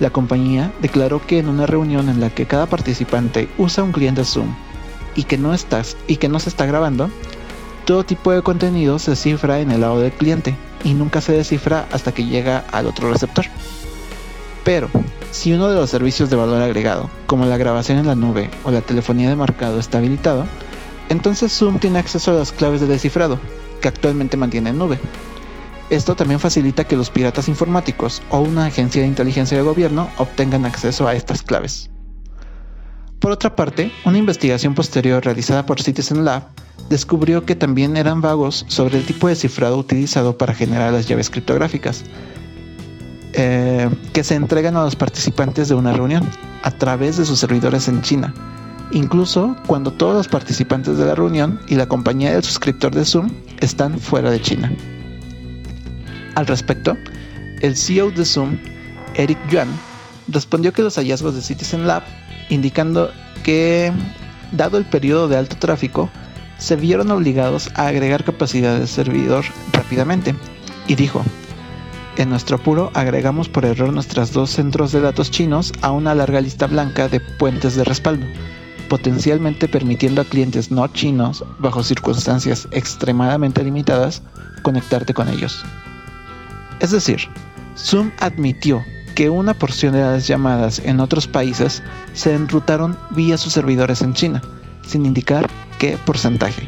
La 0.00 0.10
compañía 0.10 0.72
declaró 0.80 1.24
que 1.24 1.38
en 1.38 1.48
una 1.48 1.66
reunión 1.66 2.08
en 2.08 2.20
la 2.20 2.30
que 2.30 2.46
cada 2.46 2.66
participante 2.66 3.48
usa 3.58 3.84
un 3.84 3.92
cliente 3.92 4.24
Zoom 4.24 4.48
y 5.14 5.24
que 5.24 5.38
no, 5.38 5.54
estás, 5.54 5.96
y 6.08 6.16
que 6.16 6.28
no 6.28 6.40
se 6.40 6.48
está 6.48 6.66
grabando, 6.66 7.10
todo 7.84 8.04
tipo 8.04 8.32
de 8.32 8.42
contenido 8.42 8.98
se 8.98 9.16
cifra 9.16 9.60
en 9.60 9.70
el 9.70 9.82
lado 9.82 10.00
del 10.00 10.12
cliente 10.12 10.56
y 10.82 10.94
nunca 10.94 11.20
se 11.20 11.32
descifra 11.32 11.86
hasta 11.92 12.12
que 12.12 12.24
llega 12.24 12.64
al 12.72 12.86
otro 12.86 13.12
receptor. 13.12 13.44
Pero, 14.64 14.88
si 15.30 15.52
uno 15.52 15.68
de 15.68 15.76
los 15.76 15.90
servicios 15.90 16.30
de 16.30 16.36
valor 16.36 16.62
agregado, 16.62 17.10
como 17.26 17.44
la 17.44 17.58
grabación 17.58 17.98
en 17.98 18.06
la 18.06 18.14
nube 18.14 18.50
o 18.64 18.70
la 18.70 18.80
telefonía 18.80 19.28
de 19.28 19.36
marcado 19.36 19.78
está 19.78 19.98
habilitado, 19.98 20.46
entonces 21.10 21.52
Zoom 21.52 21.78
tiene 21.78 21.98
acceso 21.98 22.30
a 22.30 22.34
las 22.34 22.52
claves 22.52 22.80
de 22.80 22.86
descifrado, 22.86 23.38
que 23.80 23.88
actualmente 23.88 24.38
mantiene 24.38 24.70
en 24.70 24.78
nube. 24.78 24.98
Esto 25.90 26.16
también 26.16 26.40
facilita 26.40 26.84
que 26.84 26.96
los 26.96 27.10
piratas 27.10 27.48
informáticos 27.48 28.22
o 28.30 28.40
una 28.40 28.64
agencia 28.64 29.02
de 29.02 29.08
inteligencia 29.08 29.58
de 29.58 29.62
gobierno 29.62 30.08
obtengan 30.16 30.64
acceso 30.64 31.06
a 31.06 31.14
estas 31.14 31.42
claves. 31.42 31.90
Por 33.18 33.32
otra 33.32 33.54
parte, 33.54 33.92
una 34.06 34.18
investigación 34.18 34.74
posterior 34.74 35.22
realizada 35.22 35.66
por 35.66 35.80
Citizen 35.82 36.24
Lab 36.24 36.48
descubrió 36.88 37.44
que 37.44 37.56
también 37.56 37.96
eran 37.96 38.20
vagos 38.20 38.64
sobre 38.68 38.98
el 38.98 39.06
tipo 39.06 39.28
de 39.28 39.36
cifrado 39.36 39.78
utilizado 39.78 40.36
para 40.38 40.54
generar 40.54 40.92
las 40.92 41.06
llaves 41.06 41.30
criptográficas, 41.30 42.04
eh, 43.32 43.88
que 44.12 44.22
se 44.22 44.34
entregan 44.34 44.76
a 44.76 44.84
los 44.84 44.96
participantes 44.96 45.68
de 45.68 45.74
una 45.74 45.92
reunión 45.92 46.28
a 46.62 46.70
través 46.70 47.16
de 47.16 47.24
sus 47.24 47.38
servidores 47.38 47.88
en 47.88 48.02
China, 48.02 48.32
incluso 48.92 49.56
cuando 49.66 49.92
todos 49.92 50.14
los 50.14 50.28
participantes 50.28 50.98
de 50.98 51.04
la 51.04 51.14
reunión 51.14 51.60
y 51.68 51.74
la 51.74 51.86
compañía 51.86 52.32
del 52.32 52.44
suscriptor 52.44 52.94
de 52.94 53.04
Zoom 53.04 53.30
están 53.60 53.98
fuera 53.98 54.30
de 54.30 54.40
China. 54.40 54.72
Al 56.36 56.46
respecto, 56.46 56.96
el 57.60 57.76
CEO 57.76 58.10
de 58.10 58.24
Zoom, 58.24 58.58
Eric 59.14 59.38
Yuan, 59.48 59.68
respondió 60.28 60.72
que 60.72 60.82
los 60.82 60.96
hallazgos 60.96 61.34
de 61.34 61.42
Citizen 61.42 61.86
Lab 61.86 62.02
indicando 62.50 63.10
que 63.42 63.92
dado 64.52 64.78
el 64.78 64.84
periodo 64.84 65.28
de 65.28 65.36
alto 65.36 65.56
tráfico, 65.56 66.10
se 66.58 66.76
vieron 66.76 67.10
obligados 67.10 67.70
a 67.74 67.88
agregar 67.88 68.24
capacidad 68.24 68.78
de 68.78 68.86
servidor 68.86 69.44
rápidamente, 69.72 70.34
y 70.86 70.94
dijo, 70.94 71.22
en 72.16 72.30
nuestro 72.30 72.56
apuro 72.56 72.90
agregamos 72.94 73.48
por 73.48 73.64
error 73.64 73.92
nuestros 73.92 74.32
dos 74.32 74.50
centros 74.50 74.92
de 74.92 75.00
datos 75.00 75.30
chinos 75.30 75.72
a 75.82 75.90
una 75.90 76.14
larga 76.14 76.40
lista 76.40 76.66
blanca 76.66 77.08
de 77.08 77.18
puentes 77.18 77.74
de 77.74 77.82
respaldo, 77.82 78.26
potencialmente 78.88 79.66
permitiendo 79.66 80.20
a 80.20 80.24
clientes 80.24 80.70
no 80.70 80.86
chinos, 80.88 81.44
bajo 81.58 81.82
circunstancias 81.82 82.68
extremadamente 82.70 83.64
limitadas, 83.64 84.22
conectarte 84.62 85.12
con 85.12 85.28
ellos. 85.28 85.64
Es 86.78 86.92
decir, 86.92 87.28
Zoom 87.76 88.12
admitió 88.20 88.84
que 89.16 89.30
una 89.30 89.54
porción 89.54 89.94
de 89.94 90.00
las 90.02 90.26
llamadas 90.26 90.80
en 90.84 91.00
otros 91.00 91.26
países 91.26 91.82
se 92.12 92.34
enrutaron 92.34 92.96
vía 93.10 93.38
sus 93.38 93.52
servidores 93.52 94.02
en 94.02 94.14
China, 94.14 94.42
sin 94.86 95.06
indicar 95.06 95.48
qué 95.78 95.98
porcentaje. 96.04 96.66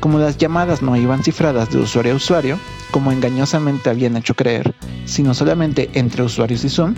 Como 0.00 0.18
las 0.18 0.38
llamadas 0.38 0.80
no 0.80 0.96
iban 0.96 1.22
cifradas 1.22 1.70
de 1.70 1.78
usuario 1.78 2.12
a 2.12 2.16
usuario, 2.16 2.58
como 2.90 3.12
engañosamente 3.12 3.90
habían 3.90 4.16
hecho 4.16 4.34
creer, 4.34 4.74
sino 5.04 5.34
solamente 5.34 5.90
entre 5.92 6.22
usuarios 6.22 6.64
y 6.64 6.70
Zoom, 6.70 6.94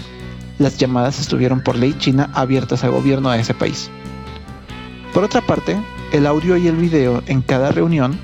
las 0.58 0.78
llamadas 0.78 1.18
estuvieron 1.18 1.62
por 1.62 1.76
ley 1.76 1.94
china 1.98 2.30
abiertas 2.34 2.84
al 2.84 2.92
gobierno 2.92 3.30
de 3.30 3.40
ese 3.40 3.54
país. 3.54 3.90
Por 5.12 5.24
otra 5.24 5.40
parte, 5.40 5.76
el 6.12 6.26
audio 6.26 6.56
y 6.56 6.68
el 6.68 6.76
video 6.76 7.22
en 7.26 7.42
cada 7.42 7.72
reunión 7.72 8.18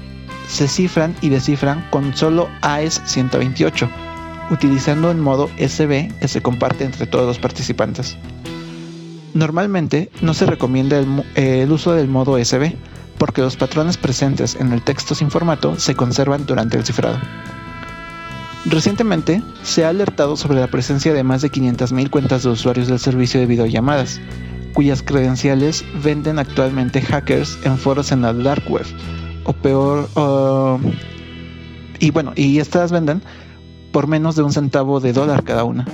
se 0.48 0.68
cifran 0.68 1.14
y 1.20 1.28
descifran 1.28 1.86
con 1.90 2.16
solo 2.16 2.48
AES 2.62 3.02
128, 3.04 3.88
utilizando 4.50 5.10
el 5.10 5.18
modo 5.18 5.50
SB 5.58 6.18
que 6.18 6.28
se 6.28 6.40
comparte 6.40 6.84
entre 6.84 7.06
todos 7.06 7.26
los 7.26 7.38
participantes. 7.38 8.16
Normalmente 9.34 10.10
no 10.22 10.34
se 10.34 10.46
recomienda 10.46 10.98
el, 11.34 11.72
uso 11.72 11.92
del 11.92 12.08
modo 12.08 12.42
SB, 12.42 12.74
porque 13.18 13.42
los 13.42 13.56
patrones 13.56 13.96
presentes 13.96 14.56
en 14.56 14.72
el 14.72 14.82
texto 14.82 15.14
sin 15.14 15.30
formato 15.30 15.78
se 15.78 15.94
conservan 15.94 16.46
durante 16.46 16.76
el 16.76 16.84
cifrado. 16.84 17.18
Recientemente 18.64 19.42
se 19.62 19.84
ha 19.84 19.90
alertado 19.90 20.36
sobre 20.36 20.60
la 20.60 20.66
presencia 20.66 21.12
de 21.12 21.24
más 21.24 21.42
de 21.42 21.50
500.000 21.50 22.10
cuentas 22.10 22.42
de 22.42 22.50
usuarios 22.50 22.88
del 22.88 22.98
servicio 22.98 23.40
de 23.40 23.46
videollamadas, 23.46 24.20
cuyas 24.74 25.02
credenciales 25.02 25.84
venden 26.02 26.38
actualmente 26.38 27.00
hackers 27.02 27.58
en 27.64 27.78
foros 27.78 28.12
en 28.12 28.22
la 28.22 28.32
dark 28.32 28.70
web, 28.70 28.86
o 29.44 29.52
peor, 29.52 30.08
y 31.98 32.10
bueno, 32.10 32.32
y 32.36 32.58
estas 32.58 32.92
venden 32.92 33.22
por 33.92 34.06
menos 34.06 34.36
de 34.36 34.42
un 34.42 34.52
centavo 34.52 35.00
de 35.00 35.12
dólar 35.12 35.44
cada 35.44 35.64
una. 35.64 35.86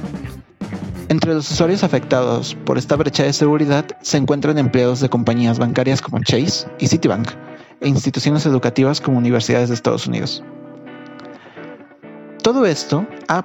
Entre 1.09 1.35
los 1.35 1.51
usuarios 1.51 1.85
afectados 1.85 2.57
por 2.65 2.79
esta 2.79 2.97
brecha 2.97 3.25
de 3.25 3.33
seguridad 3.33 3.85
se 4.01 4.17
encuentran 4.17 4.59
empleados 4.59 5.01
de 5.01 5.11
compañías 5.11 5.59
bancarias 5.59 6.01
como 6.01 6.23
Chase 6.23 6.67
y 6.79 6.87
Citibank 6.87 7.29
e 7.81 7.89
instituciones 7.89 8.47
educativas 8.47 9.01
como 9.01 9.19
universidades 9.19 9.69
de 9.69 9.75
Estados 9.75 10.07
Unidos. 10.07 10.43
Todo 12.43 12.65
esto 12.67 13.07
ha 13.29 13.43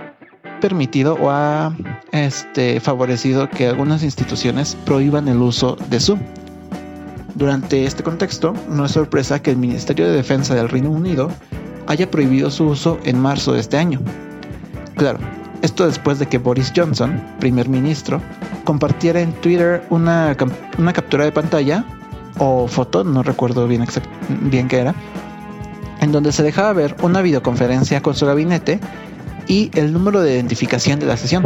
permitido 0.62 1.16
o 1.16 1.30
ha 1.30 1.76
este, 2.12 2.80
favorecido 2.80 3.50
que 3.50 3.68
algunas 3.68 4.04
instituciones 4.04 4.76
prohíban 4.86 5.28
el 5.28 5.38
uso 5.38 5.78
de 5.90 6.00
Zoom. 6.00 6.20
Durante 7.36 7.86
este 7.86 8.04
contexto, 8.04 8.54
no 8.70 8.86
es 8.86 8.92
sorpresa 8.92 9.42
que 9.42 9.52
el 9.52 9.58
Ministerio 9.58 10.06
de 10.06 10.14
Defensa 10.14 10.56
del 10.56 10.70
Reino 10.70 10.90
Unido 10.90 11.30
haya 11.88 12.10
prohibido 12.12 12.52
su 12.52 12.66
uso 12.66 13.00
en 13.04 13.20
marzo 13.20 13.54
de 13.54 13.62
este 13.62 13.78
año. 13.78 14.02
Claro, 14.96 15.20
esto 15.62 15.86
después 15.86 16.20
de 16.20 16.28
que 16.28 16.38
Boris 16.38 16.72
Johnson, 16.76 17.22
primer 17.40 17.68
ministro, 17.68 18.22
compartiera 18.64 19.22
en 19.22 19.34
Twitter 19.34 19.84
una, 19.90 20.36
captura 20.94 21.26
de 21.26 21.32
pantalla 21.32 21.86
o 22.38 22.68
foto, 22.68 23.04
no 23.04 23.24
recuerdo 23.24 23.68
bien, 23.68 23.86
bien 24.42 24.68
qué 24.68 24.80
era, 24.80 24.96
en 26.00 26.12
donde 26.12 26.32
se 26.32 26.44
dejaba 26.44 26.72
ver 26.74 26.96
una 27.02 27.22
videoconferencia 27.22 28.02
con 28.02 28.16
su 28.16 28.26
gabinete 28.26 28.80
y 29.48 29.72
el 29.74 29.92
número 29.92 30.22
de 30.22 30.36
identificación 30.36 31.00
de 31.00 31.08
la 31.08 31.18
sesión. 31.18 31.44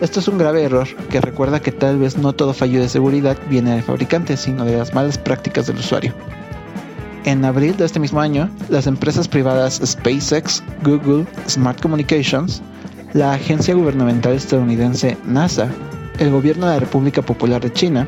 Esto 0.00 0.20
es 0.20 0.28
un 0.28 0.38
grave 0.38 0.62
error 0.62 0.88
que 1.10 1.20
recuerda 1.20 1.60
que 1.60 1.72
tal 1.72 1.98
vez 1.98 2.16
no 2.16 2.32
todo 2.32 2.54
fallo 2.54 2.80
de 2.80 2.88
seguridad 2.88 3.36
viene 3.48 3.72
del 3.72 3.82
fabricante, 3.82 4.36
sino 4.36 4.64
de 4.64 4.76
las 4.76 4.94
malas 4.94 5.18
prácticas 5.18 5.66
del 5.66 5.76
usuario. 5.76 6.14
En 7.24 7.44
abril 7.44 7.76
de 7.76 7.84
este 7.84 8.00
mismo 8.00 8.20
año, 8.20 8.48
las 8.70 8.86
empresas 8.86 9.28
privadas 9.28 9.80
SpaceX, 9.84 10.62
Google, 10.82 11.26
Smart 11.46 11.80
Communications 11.80 12.62
la 13.12 13.32
agencia 13.32 13.74
gubernamental 13.74 14.34
estadounidense 14.34 15.16
NASA, 15.24 15.68
el 16.18 16.30
gobierno 16.30 16.66
de 16.66 16.74
la 16.74 16.80
República 16.80 17.22
Popular 17.22 17.60
de 17.60 17.72
China, 17.72 18.06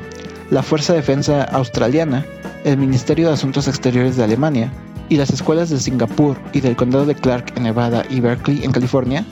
la 0.51 0.63
Fuerza 0.63 0.93
de 0.93 1.01
Defensa 1.01 1.43
Australiana, 1.45 2.25
el 2.65 2.77
Ministerio 2.77 3.29
de 3.29 3.35
Asuntos 3.35 3.69
Exteriores 3.69 4.17
de 4.17 4.25
Alemania 4.25 4.73
y 5.09 5.17
las 5.17 5.31
escuelas 5.31 5.71
de 5.71 5.81
Singapur 5.81 6.37
y 6.53 6.61
del 6.61 6.77
condado 6.77 7.07
de 7.07 7.15
Clark 7.15 7.53
en 7.57 7.65
Nevada 7.65 8.05
y 8.09 8.21
Berkeley 8.21 8.65
en 8.65 8.73
California 8.73 9.25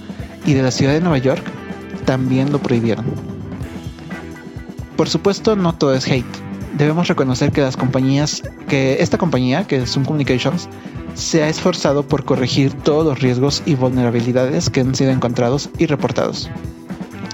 y 0.44 0.54
de 0.54 0.62
la 0.62 0.70
ciudad 0.70 0.92
de 0.92 1.00
Nueva 1.00 1.18
York 1.18 1.42
también 2.04 2.50
lo 2.50 2.58
prohibieron. 2.58 3.04
Por 4.96 5.08
supuesto, 5.08 5.56
no 5.56 5.74
todo 5.74 5.94
es 5.94 6.06
hate. 6.06 6.49
Debemos 6.76 7.08
reconocer 7.08 7.52
que 7.52 7.60
las 7.60 7.76
compañías, 7.76 8.42
que 8.68 9.02
esta 9.02 9.18
compañía, 9.18 9.66
que 9.66 9.76
es 9.76 9.90
Zoom 9.90 10.04
Communications, 10.04 10.68
se 11.14 11.42
ha 11.42 11.48
esforzado 11.48 12.06
por 12.06 12.24
corregir 12.24 12.72
todos 12.72 13.04
los 13.04 13.20
riesgos 13.20 13.62
y 13.66 13.74
vulnerabilidades 13.74 14.70
que 14.70 14.80
han 14.80 14.94
sido 14.94 15.10
encontrados 15.10 15.68
y 15.78 15.86
reportados. 15.86 16.48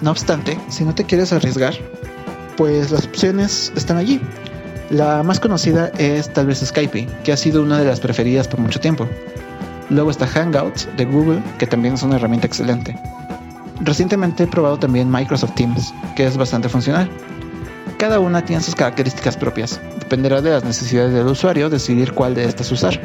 No 0.02 0.10
obstante, 0.10 0.58
si 0.68 0.84
no 0.84 0.94
te 0.94 1.04
quieres 1.04 1.32
arriesgar, 1.32 1.74
pues 2.56 2.90
las 2.90 3.04
opciones 3.04 3.72
están 3.76 3.98
allí. 3.98 4.20
La 4.90 5.22
más 5.22 5.40
conocida 5.40 5.88
es 5.98 6.32
tal 6.32 6.46
vez 6.46 6.64
Skype, 6.64 7.06
que 7.24 7.32
ha 7.32 7.36
sido 7.36 7.62
una 7.62 7.78
de 7.78 7.86
las 7.86 8.00
preferidas 8.00 8.48
por 8.48 8.60
mucho 8.60 8.80
tiempo. 8.80 9.06
Luego 9.90 10.10
está 10.10 10.26
Hangouts 10.26 10.88
de 10.96 11.04
Google, 11.04 11.42
que 11.58 11.66
también 11.66 11.94
es 11.94 12.02
una 12.02 12.16
herramienta 12.16 12.46
excelente. 12.46 12.98
Recientemente 13.80 14.44
he 14.44 14.46
probado 14.46 14.78
también 14.78 15.10
Microsoft 15.10 15.54
Teams, 15.54 15.92
que 16.14 16.26
es 16.26 16.36
bastante 16.36 16.68
funcional. 16.68 17.10
Cada 17.98 18.20
una 18.20 18.44
tiene 18.44 18.62
sus 18.62 18.74
características 18.74 19.36
propias. 19.36 19.80
Dependerá 19.98 20.42
de 20.42 20.50
las 20.50 20.64
necesidades 20.64 21.14
del 21.14 21.26
usuario 21.26 21.70
decidir 21.70 22.12
cuál 22.12 22.34
de 22.34 22.44
estas 22.44 22.70
usar. 22.70 23.00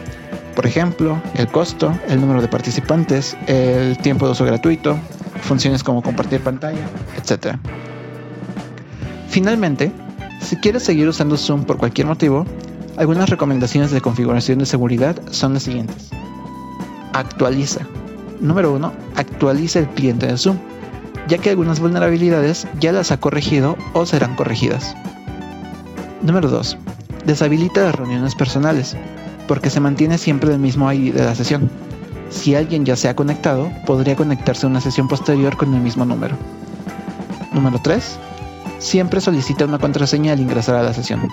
Por 0.56 0.66
ejemplo, 0.66 1.22
el 1.36 1.48
costo, 1.48 1.98
el 2.10 2.20
número 2.20 2.42
de 2.42 2.50
participantes, 2.50 3.38
el 3.48 3.98
tiempo 3.98 4.26
de 4.26 4.34
uso 4.34 4.44
gratuito, 4.44 4.98
funciones 5.42 5.84
como 5.84 6.04
compartir 6.04 6.42
pantalla, 6.42 6.86
etc. 7.18 7.56
Finalmente, 9.30 9.94
si 10.42 10.58
quieres 10.58 10.84
seguir 10.84 11.08
usando 11.08 11.38
Zoom 11.38 11.64
por 11.64 11.78
cualquier 11.78 12.08
motivo, 12.08 12.46
algunas 12.98 13.30
recomendaciones 13.30 13.92
de 13.92 14.02
configuración 14.02 14.60
de 14.60 14.66
seguridad 14.66 15.16
son 15.32 15.54
las 15.54 15.64
siguientes. 15.64 16.10
Actualiza. 17.14 17.88
Número 18.42 18.74
1. 18.74 18.92
Actualiza 19.16 19.80
el 19.80 19.88
cliente 19.88 20.28
de 20.28 20.38
Zoom, 20.38 20.58
ya 21.28 21.38
que 21.38 21.50
algunas 21.50 21.80
vulnerabilidades 21.80 22.68
ya 22.80 22.92
las 22.92 23.12
ha 23.12 23.20
corregido 23.20 23.78
o 23.94 24.06
serán 24.06 24.36
corregidas. 24.36 24.96
Número 26.22 26.50
2. 26.50 26.78
Deshabilita 27.26 27.82
las 27.82 27.96
reuniones 27.96 28.36
personales, 28.36 28.96
porque 29.48 29.70
se 29.70 29.80
mantiene 29.80 30.18
siempre 30.18 30.54
el 30.54 30.60
mismo 30.60 30.92
ID 30.92 31.14
de 31.14 31.24
la 31.24 31.36
sesión. 31.36 31.70
Si 32.30 32.56
alguien 32.56 32.86
ya 32.86 32.96
se 32.96 33.10
ha 33.10 33.16
conectado, 33.16 33.72
podría 33.86 34.16
conectarse 34.16 34.66
a 34.66 34.70
una 34.70 34.82
sesión 34.82 35.08
posterior 35.08 35.58
con 35.58 35.74
el 35.74 35.82
mismo 35.82 36.06
número. 36.06 36.36
Número 37.52 37.80
3. 37.82 38.18
Siempre 38.80 39.22
solicita 39.22 39.66
una 39.66 39.80
contraseña 39.80 40.34
al 40.34 40.40
ingresar 40.40 40.76
a 40.76 40.84
la 40.84 40.94
sesión. 40.94 41.28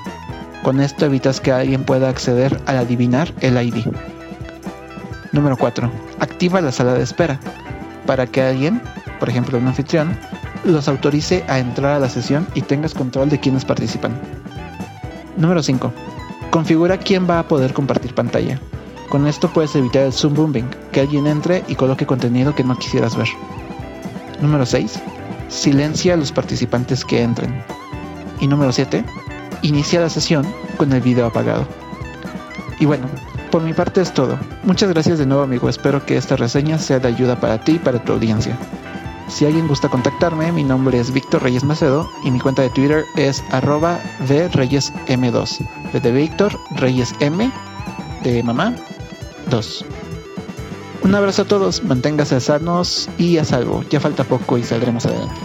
Con 0.62 0.80
esto 0.80 1.06
evitas 1.06 1.40
que 1.40 1.52
alguien 1.52 1.84
pueda 1.84 2.08
acceder 2.08 2.60
al 2.66 2.78
adivinar 2.78 3.32
el 3.40 3.56
ID. 3.56 3.86
Número 5.32 5.56
4. 5.56 5.90
Activa 6.18 6.60
la 6.60 6.72
sala 6.72 6.94
de 6.94 7.02
espera 7.02 7.38
para 8.06 8.26
que 8.26 8.42
alguien, 8.42 8.82
por 9.18 9.28
ejemplo 9.28 9.58
un 9.58 9.66
anfitrión, 9.66 10.16
los 10.64 10.88
autorice 10.88 11.44
a 11.48 11.58
entrar 11.58 11.92
a 11.92 11.98
la 11.98 12.08
sesión 12.08 12.46
y 12.54 12.62
tengas 12.62 12.94
control 12.94 13.28
de 13.28 13.40
quienes 13.40 13.64
participan. 13.64 14.18
Número 15.36 15.62
5. 15.62 15.92
Configura 16.50 16.98
quién 16.98 17.28
va 17.28 17.38
a 17.38 17.48
poder 17.48 17.72
compartir 17.72 18.14
pantalla. 18.14 18.60
Con 19.08 19.26
esto 19.26 19.48
puedes 19.48 19.74
evitar 19.76 20.02
el 20.02 20.12
zoom 20.12 20.34
booming, 20.34 20.68
que 20.92 21.00
alguien 21.00 21.26
entre 21.26 21.64
y 21.68 21.74
coloque 21.74 22.06
contenido 22.06 22.54
que 22.54 22.64
no 22.64 22.76
quisieras 22.76 23.16
ver. 23.16 23.28
Número 24.40 24.66
6. 24.66 25.00
Silencia 25.48 26.14
a 26.14 26.16
los 26.16 26.32
participantes 26.32 27.04
que 27.04 27.22
entren. 27.22 27.62
Y 28.40 28.46
número 28.46 28.72
7. 28.72 29.04
Inicia 29.62 30.00
la 30.00 30.10
sesión 30.10 30.46
con 30.76 30.92
el 30.92 31.00
video 31.00 31.26
apagado. 31.26 31.66
Y 32.80 32.86
bueno, 32.86 33.06
por 33.50 33.62
mi 33.62 33.72
parte 33.72 34.00
es 34.00 34.12
todo. 34.12 34.38
Muchas 34.62 34.90
gracias 34.90 35.18
de 35.18 35.26
nuevo 35.26 35.42
amigo, 35.42 35.68
espero 35.68 36.04
que 36.04 36.16
esta 36.16 36.36
reseña 36.36 36.78
sea 36.78 36.98
de 36.98 37.08
ayuda 37.08 37.40
para 37.40 37.58
ti 37.58 37.72
y 37.72 37.78
para 37.78 37.98
tu 37.98 38.12
audiencia. 38.12 38.58
Si 39.28 39.44
alguien 39.44 39.68
gusta 39.68 39.88
contactarme, 39.88 40.52
mi 40.52 40.64
nombre 40.64 40.98
es 40.98 41.12
Víctor 41.12 41.42
Reyes 41.42 41.62
Macedo 41.62 42.10
y 42.24 42.30
mi 42.30 42.40
cuenta 42.40 42.62
de 42.62 42.70
Twitter 42.70 43.04
es 43.16 43.44
arroba 43.50 44.00
de 44.26 44.48
Reyes 44.48 44.92
M2. 45.06 45.58
De 45.92 46.12
Víctor 46.12 46.58
Reyes 46.76 47.14
M 47.20 47.50
de 48.24 48.42
mamá 48.42 48.74
2. 49.50 49.84
Un 51.02 51.14
abrazo 51.14 51.42
a 51.42 51.44
todos, 51.44 51.84
manténgase 51.84 52.40
sanos 52.40 53.08
y 53.18 53.36
a 53.36 53.44
salvo. 53.44 53.84
Ya 53.90 54.00
falta 54.00 54.24
poco 54.24 54.56
y 54.56 54.64
saldremos 54.64 55.04
adelante. 55.04 55.40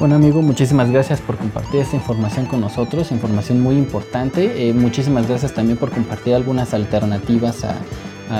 Bueno 0.00 0.16
amigo, 0.16 0.42
muchísimas 0.42 0.90
gracias 0.90 1.20
por 1.20 1.36
compartir 1.36 1.80
esta 1.80 1.96
información 1.96 2.46
con 2.46 2.60
nosotros, 2.60 3.10
información 3.12 3.60
muy 3.60 3.76
importante. 3.76 4.68
Eh, 4.68 4.72
muchísimas 4.72 5.28
gracias 5.28 5.54
también 5.54 5.78
por 5.78 5.90
compartir 5.90 6.34
algunas 6.34 6.74
alternativas 6.74 7.64
a, 7.64 7.76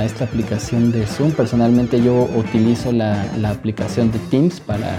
esta 0.04 0.24
aplicación 0.24 0.92
de 0.92 1.06
Zoom. 1.06 1.32
Personalmente 1.32 2.02
yo 2.02 2.28
utilizo 2.36 2.92
la, 2.92 3.26
la 3.38 3.50
aplicación 3.50 4.10
de 4.12 4.18
Teams 4.30 4.60
para 4.60 4.90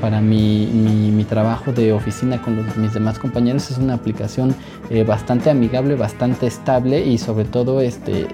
para 0.00 0.20
mi, 0.20 0.66
mi, 0.66 1.24
trabajo 1.24 1.72
de 1.72 1.92
oficina 1.92 2.40
con 2.40 2.64
mis 2.80 2.94
demás 2.94 3.18
compañeros 3.18 3.70
es 3.70 3.78
una 3.78 3.94
aplicación 3.94 4.54
eh, 4.90 5.02
bastante 5.04 5.50
amigable, 5.50 5.96
bastante 5.96 6.46
estable 6.46 7.04
y 7.04 7.18
sobre 7.18 7.44
todo 7.44 7.80
este, 7.80 8.26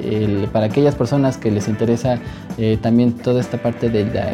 para 0.53 0.66
aquellas 0.66 0.95
personas 0.95 1.39
que 1.39 1.51
les 1.51 1.68
interesa 1.68 2.18
eh, 2.59 2.78
también 2.80 3.12
toda 3.12 3.41
esta 3.41 3.59
parte 3.59 3.89
de 3.89 4.05
la, 4.05 4.33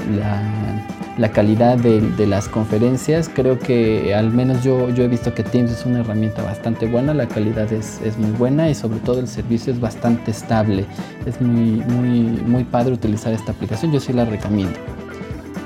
calidad 1.33 1.77
de, 1.77 2.01
de, 2.01 2.27
las 2.29 2.49
conferencias, 2.49 3.29
creo 3.29 3.59
que 3.59 4.14
al 4.14 4.31
menos 4.31 4.62
yo, 4.62 4.89
yo 4.91 5.03
he 5.03 5.09
visto 5.09 5.35
que 5.35 5.43
Teams 5.43 5.73
es 5.73 5.85
una 5.85 6.01
herramienta 6.01 6.43
bastante 6.43 6.87
buena, 6.87 7.12
la 7.12 7.27
calidad 7.27 7.73
es, 7.73 8.01
es 8.03 8.16
muy 8.16 8.31
buena 8.31 8.71
y 8.71 8.75
sobre 8.77 9.01
todo 9.01 9.19
el 9.19 9.27
servicio 9.27 9.73
es 9.73 9.81
bastante 9.81 10.31
estable. 10.31 10.87
Es 11.27 11.41
muy, 11.41 11.83
muy, 11.89 12.21
muy 12.47 12.62
padre 12.62 12.93
utilizar 12.93 13.33
esta 13.33 13.51
aplicación, 13.51 13.91
yo 13.91 13.99
sí 13.99 14.12
la 14.12 14.25
recomiendo. 14.25 14.79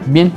Bien, 0.07 0.33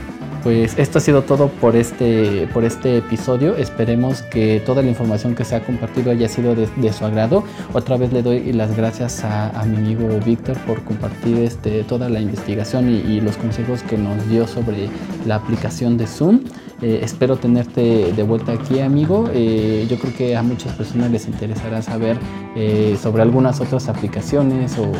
pues 0.46 0.78
esto 0.78 1.00
ha 1.00 1.02
sido 1.02 1.24
todo 1.24 1.48
por 1.48 1.76
este, 1.76 2.48
por 2.54 2.66
este 2.66 3.00
episodio. 3.00 3.56
Esperemos 3.56 4.22
que 4.22 4.62
toda 4.64 4.84
la 4.84 4.90
información 4.90 5.34
que 5.34 5.44
se 5.44 5.56
ha 5.56 5.64
compartido 5.64 6.12
haya 6.12 6.30
sido 6.30 6.54
de, 6.54 6.94
su 6.94 7.04
agrado. 7.04 7.44
Otra 7.74 7.98
vez 7.98 8.14
le 8.14 8.22
doy 8.22 8.54
las 8.54 8.78
gracias 8.78 9.24
a, 9.24 9.66
mi 9.66 9.78
amigo 9.78 10.08
Víctor 10.24 10.56
por 10.68 10.84
compartir 10.84 11.40
este, 11.40 11.84
toda 11.84 12.10
la 12.10 12.20
investigación 12.20 12.90
y, 12.90 13.20
los 13.22 13.38
consejos 13.38 13.82
que 13.82 13.98
nos 13.98 14.30
dio 14.30 14.46
sobre 14.46 14.88
la 15.26 15.38
aplicación 15.38 15.98
de 15.98 16.06
Zoom. 16.06 16.42
Eh, 16.84 17.00
espero 17.02 17.38
tenerte 17.38 18.14
de 18.14 18.22
vuelta 18.22 18.52
aquí, 18.52 18.82
amigo. 18.82 19.28
Eh, 19.34 19.88
yo 19.90 19.98
creo 19.98 20.14
que 20.16 20.36
a 20.36 20.44
muchas 20.44 20.74
personas 20.74 21.10
les 21.10 21.26
interesará 21.26 21.82
saber 21.82 22.18
eh, 22.56 22.96
sobre 23.02 23.24
algunas 23.24 23.62
otras 23.62 23.90
aplicaciones 23.90 24.78
o, 24.78 24.92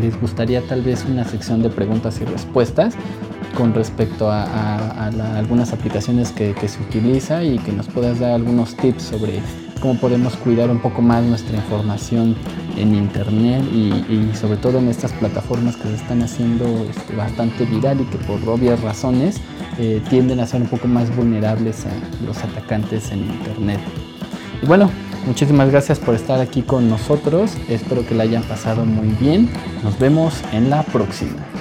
les 0.00 0.20
gustaría 0.20 0.60
tal 0.62 0.82
vez 0.82 1.04
una 1.08 1.24
sección 1.24 1.62
de 1.62 1.68
preguntas 1.68 2.20
y 2.20 2.24
respuestas 2.24 2.96
con 3.56 3.74
respecto 3.74 4.30
a, 4.30 5.06
algunas 5.36 5.72
aplicaciones 5.72 6.30
que, 6.30 6.54
se 6.68 6.82
utiliza 6.82 7.42
y 7.42 7.58
que 7.58 7.72
nos 7.72 7.86
puedas 7.86 8.20
dar 8.20 8.32
algunos 8.32 8.76
tips 8.76 9.02
sobre 9.02 9.40
cómo 9.80 9.98
podemos 9.98 10.36
cuidar 10.36 10.70
un 10.70 10.78
poco 10.78 11.02
más 11.02 11.24
nuestra 11.24 11.56
información 11.56 12.36
en 12.76 12.94
internet 12.94 13.62
y, 13.72 14.36
sobre 14.36 14.56
todo 14.58 14.78
en 14.78 14.88
estas 14.88 15.12
plataformas 15.12 15.76
que 15.76 15.84
se 15.84 15.94
están 15.94 16.22
haciendo 16.22 16.64
este, 16.88 17.14
bastante 17.16 17.64
viral 17.64 18.00
y 18.00 18.04
que 18.04 18.18
por 18.18 18.40
obvias 18.48 18.80
razones 18.82 19.40
eh, 19.78 20.02
tienden 20.08 20.40
a 20.40 20.46
ser 20.46 20.62
un 20.62 20.68
poco 20.68 20.88
más 20.88 21.14
vulnerables 21.14 21.84
a 21.86 22.24
los 22.24 22.38
atacantes 22.38 23.10
en 23.10 23.20
internet. 23.20 23.80
Y 24.62 24.66
bueno, 24.66 24.90
muchísimas 25.26 25.70
gracias 25.70 25.98
por 25.98 26.14
estar 26.14 26.40
aquí 26.40 26.62
con 26.62 26.88
nosotros. 26.88 27.56
Espero 27.68 28.06
que 28.06 28.14
la 28.14 28.24
hayan 28.24 28.42
pasado 28.44 28.84
muy 28.84 29.08
bien. 29.20 29.50
Nos 29.82 29.98
vemos 29.98 30.42
en 30.52 30.70
la 30.70 30.82
próxima. 30.82 31.55